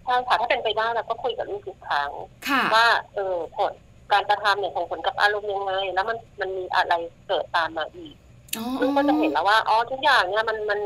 [0.07, 2.11] ช่ค่ะถ้าเป็นไปได้เราก็คุยกับลูกทุกครั้ง
[2.49, 3.73] ค่ะว่าเออผล
[4.13, 6.95] การกระทำเนี่ยส่งผลกับอารมณ์ยังไง แล้วมันมันมีอะไร
[7.29, 8.15] เกิดตามมาอีก
[8.57, 10.81] อ๋อลูกก็จะเห็นแล้วว่าอ๋อทุกอย่างเนี่ยมันมัน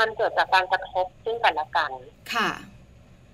[0.00, 1.92] มันเกิดจากการกระทบซึ่งกันและกัน
[2.34, 2.50] ค่ะ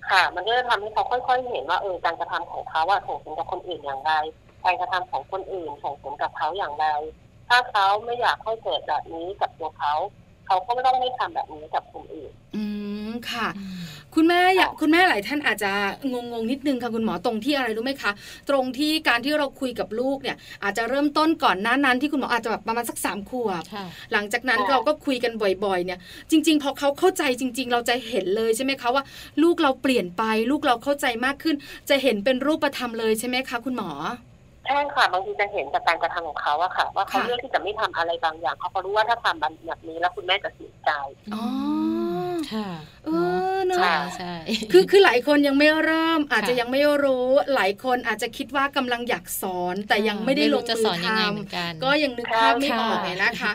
[0.09, 4.11] ค่ะ มันก็จะทำให้เขาค่อย ๆ เห็นว่าเออการกระทำของเขาว่าส่งผลกับคนอื่นอย่างไร
[4.65, 6.85] การกระทำของคนอื่นส่งผลกับเขาอย่างไร
[7.49, 9.93] ถ้าเขาไม่อยากให้เกิดแบบนี้กับตัวเขา
[10.45, 12.63] เขาก็ไม่ต้องไม่ทำแบบนี้กับคนอื่น อื
[13.09, 13.47] มค่ะ
[14.15, 15.71] คุณแม่อยากคุณแม่หลายท่านอาจจะ
[16.13, 18.11] งงงๆนิดนึงค่ะคุณหมอตรงที่อะไรรู้ไหมคะ
[18.49, 25.33] ตรงที่การที่เราคุยกับลูกเนี่ย อาจจะเริ่มต้นก่อนหน้านั้นที่คุณหมออาจจะแบบประมาณสักสามขวบค่ะหลังจากนั้นค่ะเราก็คุยกัน
[25.65, 25.99] บ่อยๆ เนี่ย
[26.31, 29.03] จริง ๆ พอเขาเข้าใจจริง ๆ เราจะเห็นเลยใช่ไหมคะว่า
[29.43, 31.55] ลูกเราเปลี่ยนไป ลูกเราเข้าใจมากขึ้น
[31.89, 33.91] จะเห็นเป็นรูปธรรมเลยใช่ไหมคะ คุณหมอ
[34.67, 40.91] ใช่ค่ะบางทีจะเห็นจากการกระทำของเขาอะค่ะ ว่าเขาค่ะเลือกที่จะไม่ทำอะไรบางอย่างเพราะเขารู้ว่าถ้าทำแบบนี้แล้วคุณแม่จะเสียใจ
[41.33, 41.43] อ๋อ
[42.51, 42.67] ค่ะ
[43.05, 43.09] เอ
[43.55, 44.33] อเนอะใช่ใช่
[44.71, 53.51] คือคือหลายคนยังไม่เริ่ม อาจจะค่ะยังไม่รู้หลายคนอาจจะคิดว่ากำลังอยากสอนแต่ยังไม่ได้ลงจะมืสออนทยังไงเหมือนกันำก็ยังนึกภาพไม่ออกค่ะเลยนะคะ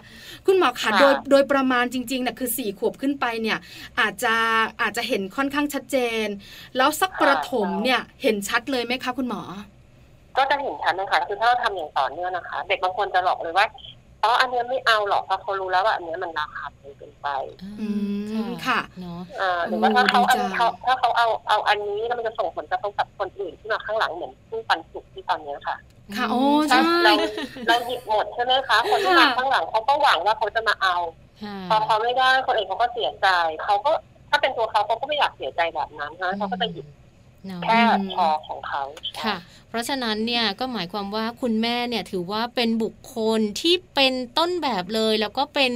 [0.46, 3.58] คุณหมอคะค่ะโดยโดยประมาณจริงๆน่ะคือสี่ขวบขึ้นไปเนี่ย
[4.00, 4.34] อาจจะ
[4.82, 6.26] อาจจะเห็นค่อนข้างชัดเจน
[6.76, 9.42] แล้วสักประถมเนี่ยเห็นชัดเลยไหมคะคุณหมอ
[10.36, 13.66] ก็จะเห็นชัดนะคะคือถ้าเราทำอย่างต่อเนื่องนะคะ เด็กบางคนจะหลอกเลยว่า
[14.24, 17.28] อ๋ออันเนี้ยไม่เอาหรอกเพราะเขารู้แล้วว่าอันเนี้ยมันราคาแพงเกินไป
[17.80, 17.88] อื
[18.48, 25.76] มค่ะเนาะอ่าหรือว่าถ้าเขาโอ้เอาดีจังเขาถ้าเขาเอาเอาอันนี้แล้วมันจะส่งผลกระทบกับคนอื่นที่มาข้างหลังเหมือนผู้ปันสุกที่ตอนเนี้ยค่ะ
[26.16, 26.40] ค่ะโอ้
[26.70, 27.12] ถ้าใช่เรา
[27.66, 30.96] เราหยิบหมดใช่ไหมคะ คนที่มาค่ะข้างหลังเขาก็หวังว่าเขาจะมาเอา
[31.42, 33.26] ค่ะพอเขาไม่ได้คนอื่นเขาก็เสียใจ
[33.64, 33.90] เขาก็
[34.30, 36.97] ถ้าเป็นตัวเขาเขาก็ไม่อยากเสียใจแบบนั้นนะเขาก็จะหยิบเนาะ
[37.64, 38.82] แค่อืมพอของเขา
[39.24, 39.36] ค่ะ
[39.68, 45.72] เพราะฉะนั้นเนี่ยก็หมายความว่าคุณแม่เนี่ยถือว่าเป็นบุคคลที่เป็นต้นแบบเลย แล้วก็เป็น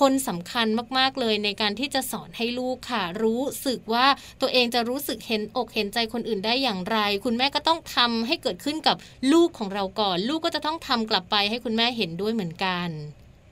[0.00, 0.66] คนสำคัญ
[0.98, 4.06] มากๆเลยในการที่จะสอนให้ลูกค่ะ รู้สึกว่า
[4.40, 8.96] ตัวเองจะรู้สึกเห็นอกเห็นใจคนอื่นได้อย่างไร คุณแม่ก็ต้องทำให้เกิดขึ้นกับ
[9.32, 12.88] ลูกของเราก่อน ลูกก็จะต้องทำกลับไปให้คุณแม่เห็นด้วยเหมือนกัน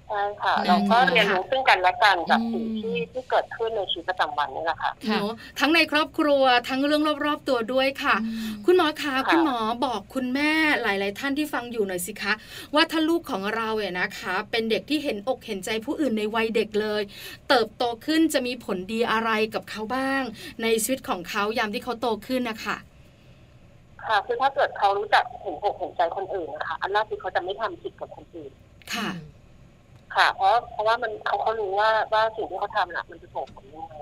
[0.08, 10.52] ใช่ค่ะอืมเราก็เรียนรู้ซึ่งกันและกันจากอืมสิ่งที่ที่เกิดขึ้นในชีวิตประจำวันนี่แหละค่ะค่ะเนาะทั้งในครอบครัวทั้งเรื่องรอบๆตัวด้วยค่ะอืมคุณหมอคะค่ะคุณหมอบอกคุณแม่
[10.82, 12.32] หลาย ๆ ท่านที่ฟังอยู่หน่อยสิคะ
[12.74, 17.02] ว่าถ้าลูกของเราเนี่ยนะคะ เป็นเด็กที่เห็นอกเห็นใจผู้อื่นในวัยเด็กเลย
[17.48, 20.22] เติบโตขึ้นจะมีผลดีอะไรกับเขาบ้าง
[20.62, 22.76] ในชีวิตของเขายามที่เขาโตขึ้นนะคะ
[24.06, 28.50] ค่ะคือถ้าเกิดเขารู้จักเห็นอกเห็นใจคนอื่นนะคะอันแรกคือเขาจะไม่ทำผิดกับคนอื่น
[28.94, 29.08] ค่ะ
[30.16, 33.94] ค่ะเพราะเพราะว่ามันเขาเขารู้ว่าว่าสิ่งที่เขาทำน่ะมันจะส่งผลยังไง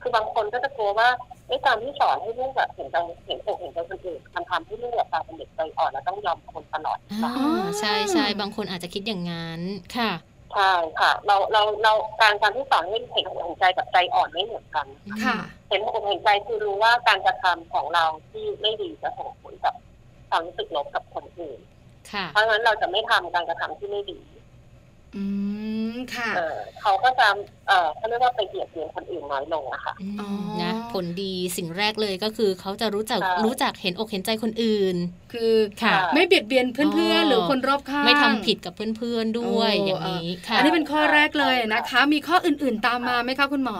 [0.00, 1.08] คือบางคนก็จะกลัวว่า
[1.48, 2.96] ไอ้การที่สอนให้ลูกแบบเห็นใจ
[3.26, 9.60] เห็นอกเห็นใจคนอื่นมันทำให้ลูกแบบกลายเป็นเด็กใจอ่อนและต้องยอมคนตลอดอ่าอ๋อใช่ใช่บางคนอาจจะคิดอย่างนั้น
[9.96, 10.12] ค่ะ
[10.54, 14.86] ใช่ค่ะ เราเราเราการการที่สอนให้เห็นอกเห็นใจกับใจอ่อนไม่เหมือนกัน
[15.24, 15.36] ค่ะ
[15.68, 19.74] เห็นอกเห็นใจคือรู้ว่าการกระทำของเราที่ไม่ดีจะส่งผลกับ
[20.28, 21.60] ความรู้สึกลบกับคนอื่น
[22.12, 24.20] ค่ะเพราะฉะนั้นเราจะไม่ทำการกระทำที่ไม่ดี
[25.16, 25.24] อื
[25.92, 27.26] มค่ะเออเขาก็จะ
[27.68, 30.28] เออเขาเรียกว่าไปเบียดเบียนคนอื่นน้อยลงอะค่ะอืมอ๋อ
[30.62, 34.96] นะผลดีสิ่งแรกเลยก็คือเขาจะรู้จักใช่รู้จักเห็นอกเห็นใจคนอื่น
[35.32, 43.78] คือค่ะ ไม่เบียดเบียนเพื่อนอ๋อๆหรือคนรอบข้างไม่ทำผิดกับเพื่อนๆด้วยโอ้อย่างนี้ค่ะ อันนี้เป็นข้อแรกเลยนะคะ มีข้ออื่นๆตามมาไหมคะคุณหมอ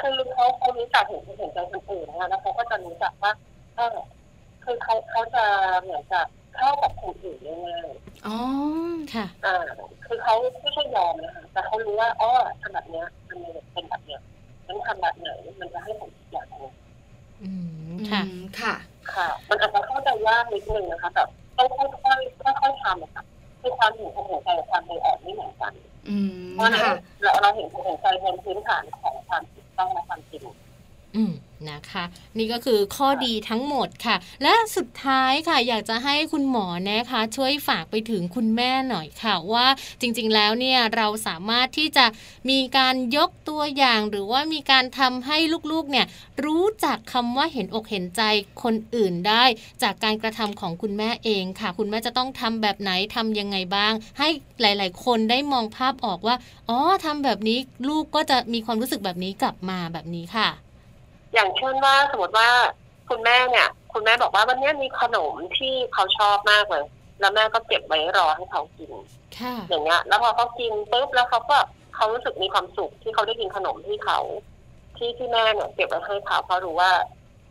[0.00, 3.32] คือเขาเขารู้จักเห็นอกเห็นใจคนอื่นนะคะแล้วเขาก็จะรู้จักว่า
[3.76, 3.96] เออ
[4.64, 5.44] คือเขาเขาจะ
[5.82, 6.26] เหมือนกับ
[6.56, 7.88] เข้ากับคนอื่นได้ง่าย
[8.26, 8.36] อ๋อ
[9.14, 9.56] ค่ะ อ่า
[10.06, 12.30] คือเขาไม่ใช่ยอมนะคะแต่เขารู้ว่าอ๋อ
[12.60, 13.38] ทำแบบเนี้ยมัน
[13.72, 14.20] เป็นแบบเนี้ย
[14.66, 15.28] ฉันทำแบบไหน
[15.60, 16.72] มันจะให้ผลอีกอย่างหนึ่ง
[17.42, 17.50] อื
[17.88, 18.74] มค่ะอืมค่ะ
[19.14, 23.24] ค่ะ มันอาจจะเข้าใจยากนิดนึงนะคะแบบต้องค่อยๆค่อยๆทำอะค่ะ
[23.60, 25.72] คือความเห็นอกเห็นใจกับความใจอ่อนไม่เหมือนกัน
[26.08, 30.42] อืมเพราะฉะนั้นค่ะเราเราเห็นอกเห็นใจบนพื้นฐานของความถูกต้องและความจริง
[31.16, 31.32] อืม
[31.70, 32.04] นะคะ
[32.38, 39.66] นี่ก็คือข้อดีทั้งหมดค่ะ และสุดท้ายค่ะ อยากจะให้คุณหมอนะคะ ช่วยฝากไปถึงคุณแม่หน่อยค่ะ ว่า
[40.00, 42.06] จริงๆแล้วเนี่ยเราสามารถที่จะ
[42.50, 45.36] มีการยกตัวอย่าง หรือว่ามีการทำให้
[45.72, 46.06] ลูกๆเนี่ย
[46.44, 48.22] รู้จักคำว่าเห็นอกเห็นใจ
[48.62, 49.44] คนอื่นได้
[49.82, 54.28] จากการกระทำของคุณแม่เองค่ะ คุณแม่จะต้องทำแบบไหนทำยังไงบ้าง ให้
[54.60, 56.36] หลาย ๆ คนได้มองภาพออกว่า
[56.68, 57.58] อ๋อทำแบบนี้
[57.88, 60.63] ลูกก็จะมีความรู้สึกแบบนี้กลับมาแบบนี้ค่ะ
[61.34, 62.48] อย่างเช่นว่าสมมติว่า
[63.10, 66.84] คุณแม่เนี่ย คุณแม่บอกว่าวันนี้มีขนมที่เขาชอบมากเลย
[67.20, 68.90] แล้วแม่ก็เก็บไว้รอให้เขากิน
[69.38, 71.58] ค่ะอย่างเงี้ย แล้วพอเขากินปุ๊บแล้วเขาก็
[71.94, 74.18] เขารู้สึกมีความสุขที่เขาได้กินขนมที่เขา
[74.96, 76.90] ที่ที่แม่เนี่ยเก็บไว้ให้เขาเพราะรู้ว่า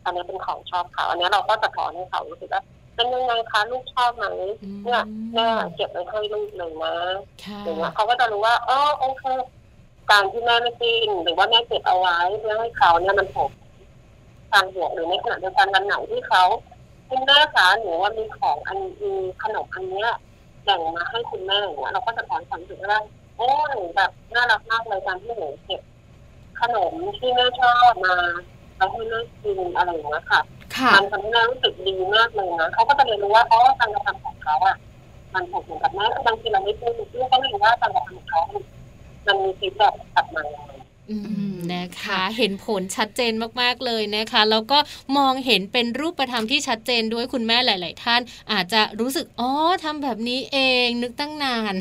[0.04, 2.62] อันนี้เป็นของชอบเขาอันนี้เราก็สะท้อนให้เขารู้สึกว่า
[2.94, 4.26] เป็นยังไงคะลูกชอบไหม
[4.62, 5.02] อืมเนี่ย
[5.34, 6.94] แม่เก็บไว้ให้ลูกเลยนะ
[7.44, 9.24] ค่ะอย่างเงี้ยเขาก็จะรู้ว่าอ๋อโอเค
[10.10, 13.50] การที่แม่ไม่กินหรือว่าแม่เก็บเอาไว้เพื่อให้เขาเนี่ยมันผม
[14.50, 16.42] ทางบวกหรือในขณะเดียวกันวันไหนที่เขา
[17.08, 20.10] คุณแม่คะหนูว่ามีของอันมีขนมอันเนี้ย
[20.64, 23.02] แบ่งมาให้คุณแม่อย่างเงี้ยเราก็จะถอนความรู้สึกว่า
[23.36, 25.82] โอ้หนูแบบน่ารักมากเลยการที่หนูเก็บ
[26.60, 28.16] ขนมที่แม่ชอบมา
[28.76, 30.40] แล้วให้แม่กินอะไรอย่างเงี้ยค่ะ
[30.94, 34.76] มันทำให้แม่รู้สึกดีมากเลยนะเขาก็จะเรียนรู้ว่าอ๋อการกระทำของเขาอะ
[35.34, 38.42] มันถูกเหนกับแม่บางทีเราไม่พูดลูกก็ไม่รู้ว่าการกระทำของเขา
[39.26, 40.42] มันมี feedback กลับมา
[41.72, 44.78] นะคะค่ะเห็นผลชัดเจนมากๆเลยนะคะ แล้วก็
[45.16, 48.20] มองเห็นเป็นรูปธรรมที่ชัดเจนด้วยคุณแม่หลาย ๆ ท่าน
[48.52, 49.50] อาจจะรู้สึกอ๋อ
[49.84, 51.74] ทำแบบนี้เองนึกตั้งนาน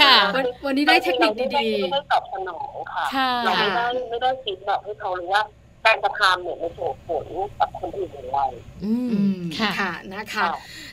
[0.00, 1.44] ค่ะ วันวันนี้ได้เทคนิคดี
[1.82, 5.42] ไม่ได้ตอบสนองค่ะค่ะเราไม่ได้ไม่ได้ feedback ให้เขารู้ว่า
[5.86, 7.26] การกระทำเนี่ยมันส่งผล
[7.58, 8.38] กับคนอื่นอย่างไร
[8.84, 10.46] อืๆมอืมค่ะค่ะนะคะค่ะ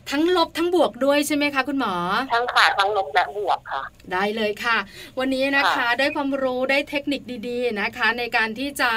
[0.09, 1.95] ทั้งลบทั้งบวกด้วยใช่ไหมคะ คุณหมอ
[2.33, 3.83] ทั้งขาทั้งลบและบวกค่ะ
[4.13, 4.77] ได้เลยค่ะ
[5.19, 8.91] วันนี้นะคะค่ะได้ความรู้ได้เทคนิคดีๆนะคะ ในการที่จะ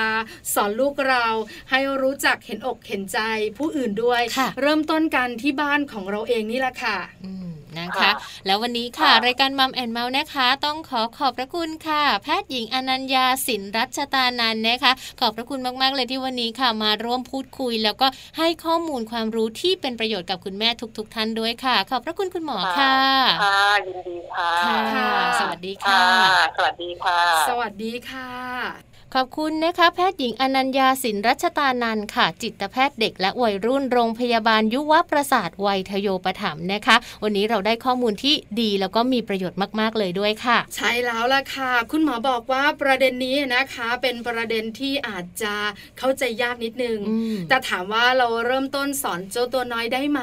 [0.55, 1.26] สอนลูกเรา
[1.70, 3.18] ให้รู้จักเห็นอกเห็นใจ
[3.59, 7.49] ผู้อื่นด้วยค่ะเริ่มต้นกันที่บ้านของเราเองนี่แหละค่ะอืม
[7.80, 8.12] นะคะค่ะ
[8.46, 18.06] แล้ววันนี้ค่ะค่ะ รายการมัมแอนเมาส์นะคะ ต้องขอขอบพระคุณค่ะ แพทย์หญิงอนัญญาสินรัชตานันท์นะคะ ขอบพระคุณมากๆเลยที่วันนี้ค่ะ มาร่วมพูดคุย แล้วก็
[18.38, 20.68] ให้ข้อมูลความรู้ที่เป็นประโยชน์กับคุณแม่
[20.98, 22.96] ทุก ๆ ท่านด้วยค่ะ ขอบพระคุณคุณหมอค่ะ
[23.42, 25.10] ค่ะยินดีค่ะค่ะค่ะ
[25.40, 45.54] สวัสดีค่ะค่ะ สวัสดีค่ะ สวัสดีค่ะ ขอบคุณนะคะแพทย์หญิงอนัญญาสินรัชตานันท์ค่ะ จิตแพทย์เด็กและวัยรุ่นโรงพยาบาลยุวประสาทวัยทโยปถัมภ์นะคะ วันนี้เราได้ข้อมูลที่ดีแล้วก็มีประโยชน์มากๆเลยด้วยค่ะ ใช่แล้วล่ะค่ะ คุณหมอบอกว่าประเด็นนี้นะคะ เป็นประเด็นที่อาจจะ
[45.98, 50.22] เข้าใจยากนิดนึงอืมแต่ถามว่าเราเริ่มต้นสอนเจ้าตัวน้อยได้ไหม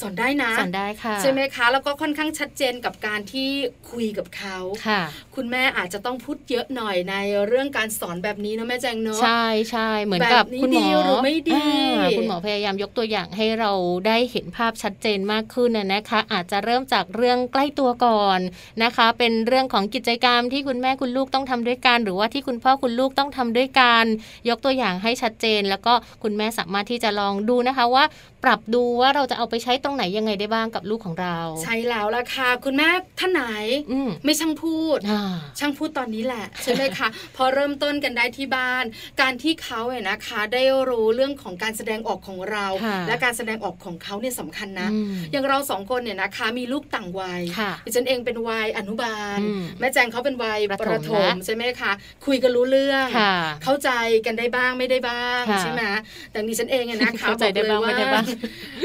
[0.00, 3.50] สอนได้นะสอนได้ค่ะใช่ไหมคะแล้วก็ค่อนข้างชัดเจนกับการที่
[3.90, 4.56] คุยกับเขา
[4.86, 5.02] ค่ะ
[5.36, 7.14] คุณแม่อาจจะต้องพูดเยอะหน่อยใน
[7.48, 13.72] เรื่องการสอนแบบนี้นะแม่แจงเนอะใช่ใช่เหมือนกับแบบนี้คุณหมอดีหรือไม่ดีาคุณหมอพยายามยกตัวอย่างให้เรา
[14.06, 18.40] ได้เห็นภาพชัดเจนมากขึ้นนะนะคะ อาจจะเริ่มจากเรื่องใกล้ตัวก่อน
[18.82, 24.04] นะคะ เป็นเรื่องของกิจกรรมที่คุณแม่คุณลูกต้องทำด้วยกัน หรือว่าที่คุณพ่อคุณลูกต้องทำด้วยกัน
[24.48, 28.04] ยกตัวอย่างให้ชัดเจน แล้วก็คุณแม่สามารถที่จะลองดูนะคะว่า
[28.44, 32.88] ปรับดูว่าเราจะเอาไปใช้ตรงไหนยังไงได้บ้างกับลูกของเรา ใช่แล้วล่ะค่ะคุณแม่
[33.18, 33.44] ท่านไหน
[33.92, 35.22] อืมไม่ช่างพูดอ่า
[35.58, 38.84] ช่างพูดตอนนี้แหละใช่ไหมคะพอเริ่มต้นกันได้ที่บ้าน
[39.20, 51.92] การที่เขาเนี่ยนะคะ ได้รู้เรื่องของการแสดงออกของเราค่ะและการแสดงออกของเขาเนี่ยสำคัญนะอืมอย่างเราสองคนเนี่ยนะคะ มีลูกต่างวัยค่ะดิฉันเองเป็นวัยอนุบาลอืมแม่แจงเขาเป็นวัยประปถมระถมนะใช่ไหมคะ
[52.26, 53.34] คุยกันรู้เรื่องค่ะ
[53.64, 53.90] เข้าใจ
[54.26, 55.82] กันได้บ้างไม่ได้บ้างค่ะใช่ไหม
[56.30, 58.24] แต่ดิฉันเองเนี่ยนะคะเข้าใจได้บ้างอกเลยไม่ได้บ้าง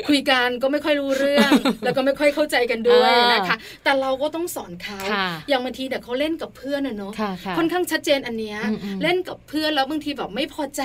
[0.09, 1.51] คุยกันก็ไม่ค่อยรู้เรื่อง
[1.83, 10.83] แล้วก็ไม่ค่อยเข้าใจกันด้วยอ่านนะคะ แต่เราก็ต้องสอนเขาค่ะอย่างบางทีเดี๋ยวเขาเล่นกับเพื่อนอะเนาะค่ะค่ะค่อนข้างชัดเจนอันเนี้ยอืมอืมเล่นกับเพื่อนแล้วบางทีแบบไม่พอใจ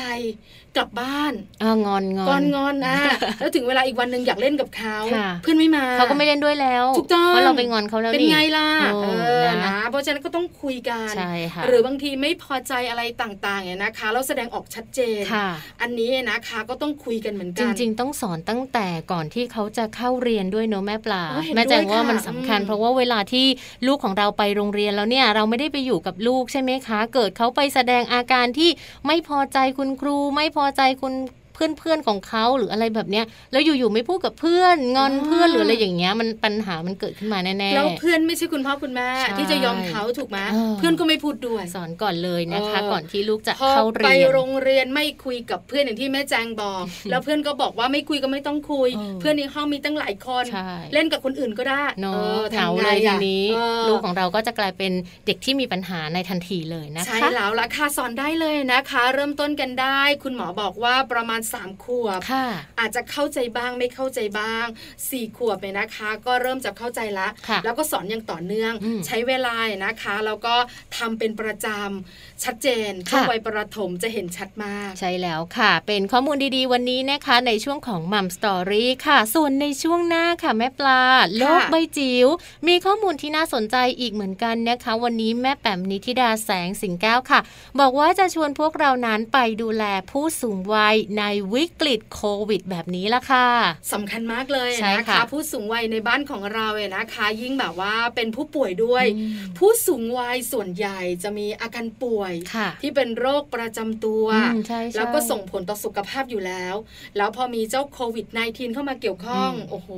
[0.77, 2.97] กลับบ้านอ่างอนงอนกอนงอนนะ
[3.41, 9.09] แล้วถึงเวลาอีกวันหนึ่งอยากเล่นกับเขาค่ะเพื่อนไม่มาเขาก็ไม่เล่นด้วยแล้วถูกต้องเพราะเราไปงอนเขาแล้วเป็นนี่ไงล่ะโอ้เอ
[9.41, 15.49] อนะนะเพราะฉะนั้นก็ต้องคุยกันใช่ค่ะหรือบางทีไม่พอใจอะไรต่างๆเนี่ยนะคะแล้วแสดงออกชัดเจนค่ะ
[15.83, 23.47] อันนี้นะคะก็ต้องคุยกันเหมือนจกันริง ๆ ต้องสอนตั้งแต่ก่อนที่เขาจะเข้าเรียนด้วยเนอะแม่ปลาโอ้เห็นแม่แจงด้วยว่าค่ะมันสำคัญอืมเพราะว่าเวลาที่
[23.87, 28.71] ลูกของเราไปโรงเรียนแล้วเนี่ยเราไม่ได้ไปอยู่กับลูกใช่ไหมคะ เกิดเขาไปแสดงอาการที่
[29.07, 31.15] ไม่พอใจคุณครู ไม่พอใจคุณ
[31.55, 54.93] เพื่อนๆของเขาหรืออะไรแบบเนี้ยแล้วอยู่ๆไม่พูดกับเพื่อนงอนเพื่อนหรืออะไรอย่างเงี้ยมันปัญหามันเกิดขึ้นมาแน่ๆแล้วเพื่อนไม่ใช่คุณพ่อคุณแม่ใช่ที่จะยอมเขาถูกไหมเออเพื่อนก็ไม่พูดด้วยสอนก่อนเลยนะคะเออก่อนที่ลูกจะพอเข้าไปเรียนโรงเรียนไม่คุยกับเพื่อนอย่างที่แม่แจงบอก แล้วเพื่อนก็บอกว่าไม่คุยก็ไม่ต้องคุยเออเพื่อนในห้องมีตั้งหลายคนใช่เล่นกับคนอื่นก็ได้เนาะออเหงาทำไงเลยทีอะนี้เออลูกของเราก็จะกลายเป็น
[55.27, 62.47] เด็กที่มีปัญหาในทันทีเลยนะคะใช่แล้วล่ะค่ะสอนได้เลยนะคะ เริ่มต้นกันได้ คุณหมอบอกว่าประมาณ3ขวบค่ะ
[62.81, 64.67] อาจจะเข้าใจบ้างไม่เข้าใจบ้าง
[65.11, 70.55] สี่ขวบเนี่ยนะคะ ก็เริ่มจะเข้าใจละค่ะแล้วก็สอนอย่างต่อเนื่องอืมใช้เวลานะคะ แล้วก็
[70.97, 81.03] ทำเป็นประจำชัดเจนค่ะช่วงวัยประถมจะเห็นชัดมาก ใช่แล้วค่ะ เป็นข้อมูลดีๆ วันนี้นะคะ ในช่วงของมัมสตอรี่ค่ะ ส่วนในช่วงหน้าค่ะแม่ปลา
[81.39, 82.27] โลกใบจิ๋ว
[82.69, 87.41] มีข้อมูลที่น่าสนใจอีกเหมือนกันนะคะ วันนี้แม่แป๋มนิธิดาแสงสิงแก้วค่ะ
[87.81, 91.25] บอกว่าจะชวนพวกเรานั้นไปดูแลผู้สูงวัยใน
[91.55, 93.49] วิกฤตโควิด แบบนี้ละค่ะ
[93.93, 102.34] สำคัญมากเลยใช่นะค่ะคะผู้สูงวัยในบ้านของเราเนี่ยนะคะ ยิ่งแบบว่าเป็นผู้ป่วยด้วยอืมผู้สูงวัยส่วนใหญ่จะมีอาการป่วยค่ะ
[102.83, 106.75] ที่เป็นโรคประจำตัวอืมใช่ใช่แล้วก็ส่งผลต่อสุขภาพอยู่แล้ว
[107.17, 109.91] แล้วพอมีเจ้าโควิด -19 เข้ามาเกี่ยวข้องอืมโอ้โห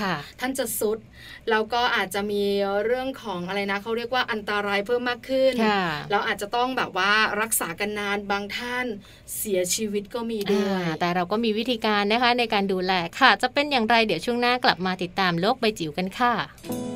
[0.00, 0.98] ค่ะท่านจะสุด
[1.50, 2.44] แล้วก็อาจจะมี
[2.84, 8.86] เรื่องของอะไรนะเขาเรียกว่าอันตรายเพิ่มมากขึ้นค่ะแล้วอาจจะต้องแบบว่ารักษากันนานบางท่าน
[9.38, 16.87] เสียชีวิตก็มีด้วยอ่าแต่เราก็มีวิธีการนะคะในการดูแลค่ะ จะเป็นอย่างไรเดี๋ยวช่วงหน้ากลับมาติดตามโลกใบจิ๋วกันค่ะ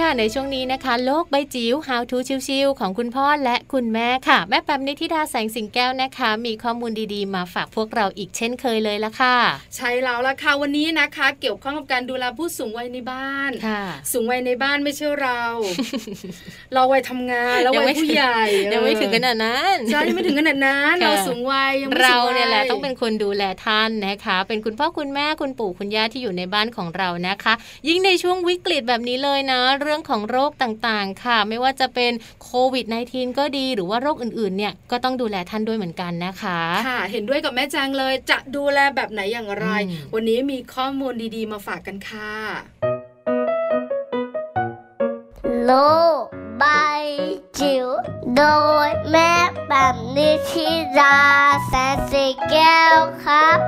[0.00, 2.16] ค่ะในช่วงนี้นะคะ โลกใบจิ๋ว How to
[2.48, 9.36] ชิวๆของคุณพ่อและคุณแม่ค่ะ แม่แปมนิธิดาแสงสิงแก้วนะคะ มีข้อมูลดีๆ มาฝากพวกเราอีกเช่นเคยเลยละค่ะ
[9.76, 13.82] ใช่แล้วล่ะค่ะวันนี้นะคะ เกี่ยวข้องกับการดูแลผู้สูงวัยในบ้านค่ะ
[14.12, 15.42] สูงวัยในบ้านไม่ใช่เรา
[16.74, 18.40] เราวัยทำงานแล้วยังวัไม่ยผู้ใหญ่
[18.72, 27.54] ยังไม่ถึงขนาดนั้นใช่ยังไม่ถึงขนาดนั้นค่ะเราสูงวัยยังไม่เราสูงวัเนี่ยแหละต้องเป็นคนดูแลท่านนะคะ เป็นคุณพ่อคุณแม่คุณปู่คุณย่าที่อยู่ในบ้านของเรานะคะ
[27.88, 32.12] ยิ่งในช่วงวิกฤตแบบนี้เลยนะเรื่องของโรคต่างๆ ค่ะ ไม่ว่าจะเป็น
[32.44, 42.34] โควิด -19 ก็ดีหรือว่าโรคอื่นๆ เนี่ยก็ต้องดูแลท่านด้วยเหมือนกันนะคะค่ะ เห็นด้วยกับแม่แจงเลยจะดูแลแบบไหนอย่างไรอืมวันนี้มีข้อมูลดีๆ มาฝากกันค่ะ
[45.64, 45.72] โล
[46.20, 46.22] ก
[46.58, 46.64] ใบ
[47.58, 47.86] จิ๋ว
[48.36, 48.42] โด
[48.86, 49.32] ยแม่
[49.68, 50.68] แบบนิชิ
[50.98, 51.18] รา
[51.66, 53.58] แสนสีแก้วครับ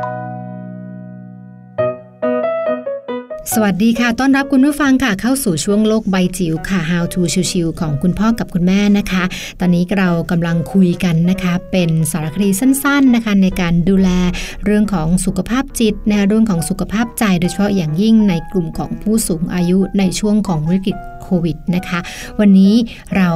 [3.55, 7.20] สวัสดีค่ะ ต้อนรับคุณผู้ฟังค่ะ เข้าสู่ช่วงโลกใบจิ๋วค่ะ How to
[7.53, 9.24] ชิวๆของคุณพ่อกับคุณแม่นะคะ
[9.61, 14.09] ตอนนี้เรากำลังคุยกันนะคะ เป็นสารคดีสั้นๆนะคะ ในการดูแล
[14.64, 21.99] เรื่องของสุขภาพจิตนะคะเรื่องของสุขภาพใจ โดยเฉพาะอย่างยิ่งในกลุ่มของผู้สูงอายุในช่วงของวิกฤตโควิดนะคะ
[22.40, 22.74] วันนี้
[23.16, 23.30] เรา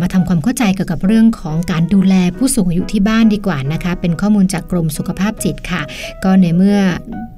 [0.00, 5.82] มาทำความเข้าใจเกี่ยวกับเรื่องของการดูแลผู้สูงอายุที่บ้านดีกว่านะคะ เป็นข้อมูลจากกรมสุขภาพจิตค่ะ
[6.24, 6.78] ก็ในเมื่อ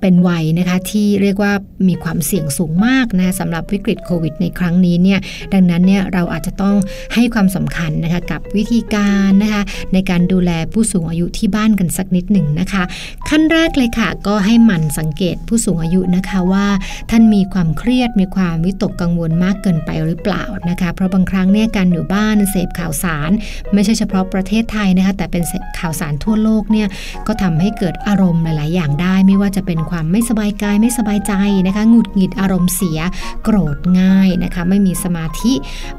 [0.00, 1.52] เป็นวัยนะคะที่เรียกว่า
[1.88, 5.18] มีความเสี่ยงสูงมากนะสำหรับวิกฤตโควิด ในครั้งนี้เนี่ย
[5.52, 6.76] ดังนั้นเนี่ยเราอาจจะต้อง
[7.14, 9.62] ให้ความสำคัญนะคะกับวิธีการนะคะ
[9.92, 12.82] ในการดูแลผู้สูงอายุที่บ้านกันสักนิดหนึ่งนะคะ
[13.28, 16.66] ขั้นแรกเลยค่ะ ก็ให้หมั่นสังเกตผู้สูงอายุนะคะว่า
[17.10, 23.30] ท่านมีความเครียดมีความวิตกกังวลมากเกินไปหรือเปล่านะคะ เพราะบางครั้งเนี่ยการอยู่บ้านเสพข่าวสาร
[23.74, 25.42] ไม่ใช่เฉพาะประเทศไทยนะคะแต่เป็น
[25.78, 26.88] ข่าวสารทั่วโลกเนี่ย
[27.26, 31.32] ก็ทำให้เกิดอารมณ์หลาย ๆ อย่างได้ ไม่ว่าจะเป็นความไม่สบายกายไม่สบายใจ
[31.66, 32.98] นะคะหงุดหงิดอารมณ์เสีย
[33.44, 35.52] โกรธง่ายนะคะไม่มีสมาธิ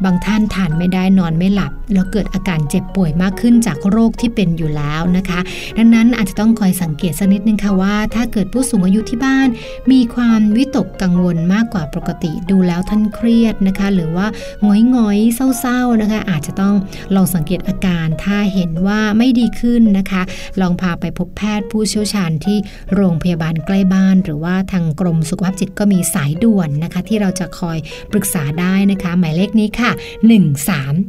[0.03, 5.39] บางท่านทานไม่ได้นอนไม่หลับ แล้วเกิดอาการเจ็บป่วยมากขึ้นจากโรคที่เป็นอยู่แล้วนะคะ
[5.77, 9.47] ดังนั้นอาจจะต้องคอยสังเกตสักนิดนึงค่ะว่า ถ้าเกิดผู้สูงอายุที่บ้าน
[9.91, 14.27] มีความวิตกกังวลมากกว่าปกติ ดูแล้วท่านเครียดนะคะ หรือว่า
[14.63, 16.75] หงอยงอยๆเศร้าๆนะคะอาจจะต้อง
[17.15, 20.21] ลองสังเกตอาการถ้าเห็นว่าไม่ดีขึ้นนะคะ
[20.61, 22.57] ลองพาไปพบแพทย์ผู้เชี่ยวชาญที่
[22.95, 27.77] โรงพยาบาลใกล้บ้าน หรือว่าทางกรมสุขภาพจิตก็มีสายด่วนนะคะ ที่เราจะคอย
[28.11, 29.91] ปรึกษาได้นะคะ หมายเลขนี้ค่ะ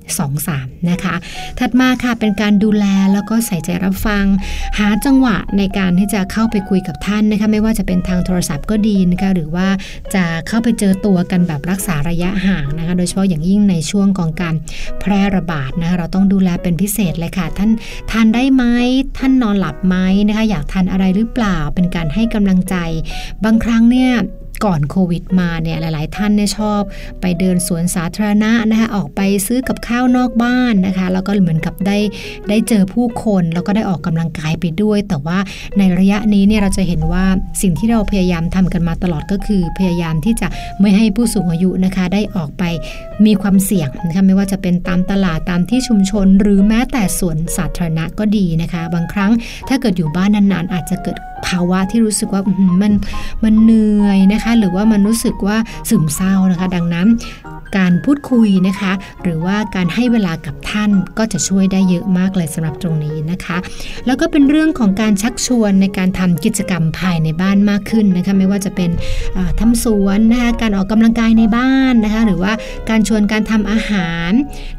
[0.06, 1.14] 1323 นะคะ
[1.58, 4.24] ถัดมาค่ะเป็นการดูแลแล้วก็ใส่ใจรับฟัง
[4.78, 9.68] หาจังหวะในการที่จะเข้าไปคุยกับท่านนะคะ ไม่ว่าจะเป็นทางโทรศัพท์ก็ดีนะคะหรือว่า
[10.14, 14.54] จะเข้าไปเจอตัวกันแบบรักษาระยะห่างนะคะ โดยเฉพาะอย่างยิ่งในช่วงของการ
[15.00, 17.70] แพร่ระบาดนะคะเราต้องดูแลเป็นพิเศษเลยค่ะ ท่าน
[18.10, 18.64] ทานได้ไหม
[19.18, 19.96] ท่านนอนหลับไหม
[20.28, 22.76] นะคะ อยากทานอะไรหรือเปล่าเป็นการให้กำลังใจ
[23.44, 24.12] บางครั้งเนี่ย
[24.64, 26.80] ก่อนโควิดมาเนี่ยหลาย ๆ ท่านเนี่ยชอบ
[27.20, 31.98] ไปเดินสวนสาธารณะนะคะออกไปซื้อกับข้าวนอกบ้านนะคะ แล้วก็เหมือนกับได้
[32.48, 35.38] ได้เจอผู้คนแล้วก็ได้ออกกำลังกายไปด้วย แต่ว่า
[35.78, 37.24] ในระยะนี้เนี่ยเราจะเห็นว่า
[37.62, 40.48] สิ่งที่เราพยายามทำกันมาตลอดก็คือพยายามที่จะ
[40.80, 42.64] ไม่ให้ผู้สูงอายุนะคะ ได้ออกไป
[43.26, 49.32] มีความเสี่ยงนะคะไม่ว่าจะเป็นตามตลาดตามที่ชุมชน หรือแม้แต่สวนสาธารณะก็ดีนะคะ บางครั้ง
[49.68, 52.42] ถ้าเกิดอยู่บ้านนาน ๆ อาจจะเกิดภาวะที่รู้สึกว่า
[52.82, 52.92] มัน
[53.44, 55.56] มันเหนื่อยนะคะหรือว่ามันรู้สึกว่า
[55.88, 57.08] ซึมเศร้านะคะ ดังนั้น
[57.78, 58.92] การพูดคุยนะคะ
[59.22, 63.56] หรือว่าการให้เวลากับท่านก็จะช่วยได้เยอะมากเลยสำหรับตรงนี้นะคะ
[64.06, 68.90] แล้วก็เป็นเรื่องของการชักชวนในการทำกิจกรรมภายในบ้านมากขึ้นนะคะ ไม่ว่าจะเป็น
[69.36, 72.52] อ่าทำสวนนะคะการออกกำลังกายในบ้านนะคะ หรือว่า
[72.90, 74.32] การชวนการทำอาหาร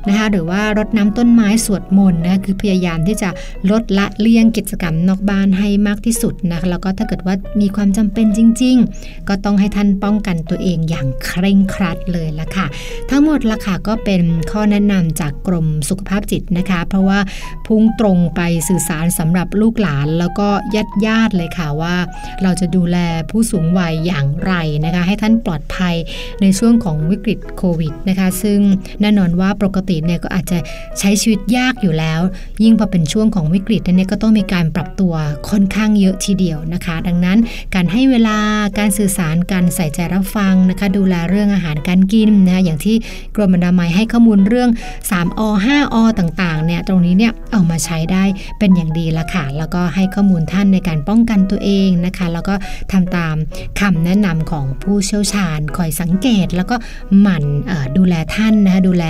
[0.08, 3.30] นะคะ หรือว่ารดน้ำต้นไม้สวดมนต์นะคะคือพยายามที่จะ
[3.72, 12.66] ลดละเลี่ยงกิจกรรมนอกบ้านให้มากที่สุดนะคะแล้วก็ถ้าเกิดว่ามีความจำเป็นจริง ๆ ก็ต้องให้ท่านป้องกันตัวเองอย่างเคร่งครัดเลยละค่ะ
[13.10, 17.20] ทั้งหมดละค่ะก็เป็นข้อแนะนำจากกรมสุขภาพจิตนะคะ เพราะว่า
[17.68, 21.96] พุ่งตรงไปสื่อสารสำหรับลูกหลานแล้วก็ญาติญาติเลยค่ะว่า
[22.44, 22.98] เราจะดูแล
[23.30, 24.54] ผู้สูงวัยอย่างไร
[24.86, 25.96] นะคะ ให้ท่านปลอดภัย
[26.42, 28.60] ในช่วงของวิกฤตโควิดนะคะ ซึ่ง
[29.02, 30.58] แน่นอนว่าปกติเนี่ยก็อาจจะ
[31.00, 32.22] ใช้ชีวิตยากอยู่แล้ว
[32.64, 35.14] ยิ่งพอเป็นช่วงของวิกฤตเนี่ยก็ต้องมีการปรับตัว
[35.50, 37.38] ค่อนข้างเยอะทีเดียวนะคะ ดังนั้น
[37.76, 38.38] การให้เวลา
[38.80, 42.96] การสื่อสารการใส่ใจรับฟังนะคะ ดูแลเรื่องอาหารการกินนะคะอย่างที่
[43.36, 44.70] กรมอนามัยให้ข้อมูลเรื่อง
[45.06, 48.24] 3อ 5อต่างๆเนี่ยตรงนี้เนี่ยเอามาใช้ได้
[48.60, 52.56] เป็นอย่างดีละค่ะ แล้วก็ให้ข้อมูลท่านในการป้องกันตัวเองนะคะ แล้วก็
[52.92, 53.36] ทำตาม
[53.80, 56.76] คำแนะนำของผู้เชี่ยวชาญคอยสังเกต แล้วก็
[57.22, 57.44] หมั่น
[57.98, 59.06] ดูแลท่านนะคะดูแล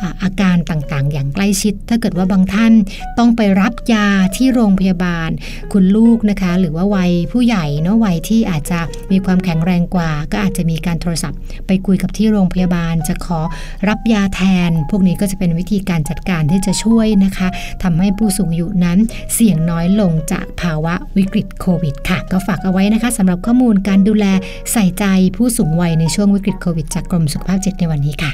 [0.00, 2.72] อาอาการต่างๆ อย่างใกล้ชิด ถ้าเกิดว่าบางท่าน
[3.18, 4.06] ต้องไปรับยา
[4.36, 5.30] ที่โรงพยาบาล
[5.72, 8.80] คุณลูกนะคะ หรือว่าวัยผู้ใหญ่เนาะวัยที่อาจจะ
[9.12, 13.40] มีความแข็งแรงกว่า ก็อาจจะมีการโทรศัพท์ ไปคุยกับที่โรงพยาบาล จะขอ
[13.88, 17.48] รับยาแทน พวกนี้ก็จะเป็นวิธีการจัดการที่จะช่วยนะคะ
[17.82, 18.98] ทำให้ผู้สูงอายุนั้น
[19.34, 24.26] เสี่ยงน้อยลงจากภาวะวิกฤตโควิดค่ะ ก็ฝากเอาไว้นะคะสำหรับข้อมูลการดูแล
[24.72, 25.04] ใส่ใจ
[25.36, 28.32] ผู้สูงวัยในช่วงวิกฤตโควิดจากกรมสุขภาพจิตในวันนี้ค่ะ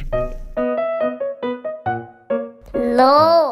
[2.97, 3.03] โล
[3.51, 3.52] ก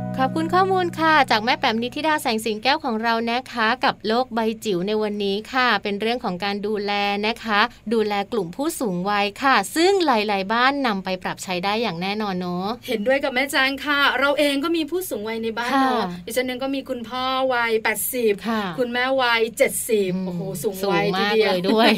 [0.21, 6.91] นิชิราแสนสีแก้วครับขอบคุณข้อมูลค่ะ จากแม่แปมนิธิดาแสงสิงแก้วของเรานะคะ กับโลกใบจิ๋วในวันนี้ค่ะ เป็นเรื่องของการดูแล
[7.27, 7.59] นะคะ
[7.93, 17.71] ดูแลกลุ่มผู้สูงวัยค่ะ ซึ่งหลาย ๆ บ้านนำไปปรับใช้ได้อย่างแน่นอนเนาะเห็นด้วยกับแม่แจงค่ะ เราเองก็มีผู้สูงวัยในบ้านค่ะเนาะดิฉันเองก็มีคุณพ่อวัย
[18.09, 19.41] 80 ค่ะ คุณแม่วัย
[19.81, 21.89] 70โอ้โหสูงวัยสูงทีมากเดียวเลยด้วย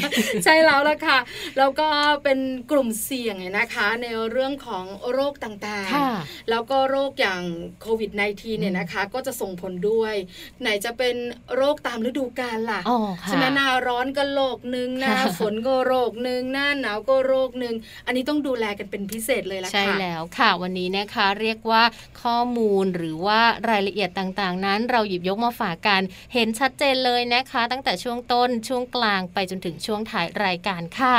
[0.43, 1.19] ใช่แล้วละค่ะ
[1.57, 1.89] แล้วก็
[2.23, 2.39] เป็น
[2.71, 7.41] กลุ่มเสี่ยงนะคะ ในเรื่องของโรคต่างค่ะๆแล้วก็โรคอย่าง
[7.81, 10.13] โควิด -19 เนี่ยนะคะ ก็จะส่งผลด้วย
[10.61, 11.15] ไหนจะเป็น
[11.55, 21.83] โรคตามฤดูกาลล่ะอ๋อค่ะใช่ไหมหน้าร้อนก็โรคหนึ่งหน้าค่ะฝนก็โรคหนึ่งหน้าหนาวก็โรคหนึ่งอันนี้ต้องดูแลกันเป็นพิเศษเลยละค่ะใช่แล้วค่ะ วันนี้นะคะเรียกว่า
[22.23, 26.01] ข้อมูลหรือว่ารายละเอียดต่างๆ นั้น เราหยิบยกมาฝากกัน
[26.33, 31.17] เห็นชัดเจนเลยนะคะ ตั้งแต่ช่วงต้นช่วงกลางไปจนถึงช่วงท้ายรายการค่ะ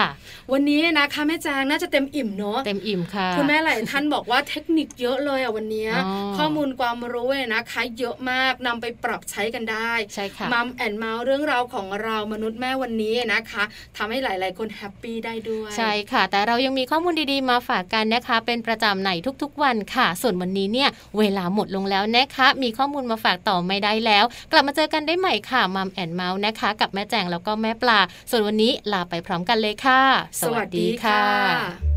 [0.53, 13.65] วันนี้นะคะแม่แจงน่าจะเต็มอิ่มเนอะเต็มอิ่มค่ะคุณแม่หลายท่านบอกว่าเทคนิคเยอะเลยอะวันนี้อ๋อข้อมูลความรู้เนี่ยนะคะเยอะมากนำไปปรับใช้กันได้ใช่ค่ะ Mom and เมาท์เรื่องราวของเรามนุษย์แม่วันนี้นะคะ
[13.97, 19.11] ทำให้หลาย ๆ คน happy ได้ด้วย ใช่ค่ะ แต่เรายังมีข้อมูลดีๆมาฝากกันนะคะ เป็นประจำใน
[19.43, 28.01] ทุกๆวันค่ะ ส่วนวันนี้เนี่ยเวลาหมดลงแล้วนะคะ มีข้อมูลมาฝากต่อไม่ได้แล้ว กลับมาเจอกันได้ใหม่ค่ะ Mom and เมาท์นะคะ กับแม่แจงแล้วก็แม่ปลา
[28.31, 30.01] ส่วนวันนี้ลาไปพร้อมกันเลยค่ะ
[30.41, 31.94] สวัสดีค่ะ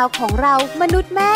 [0.00, 1.32] าวของเรามนุษย์แม่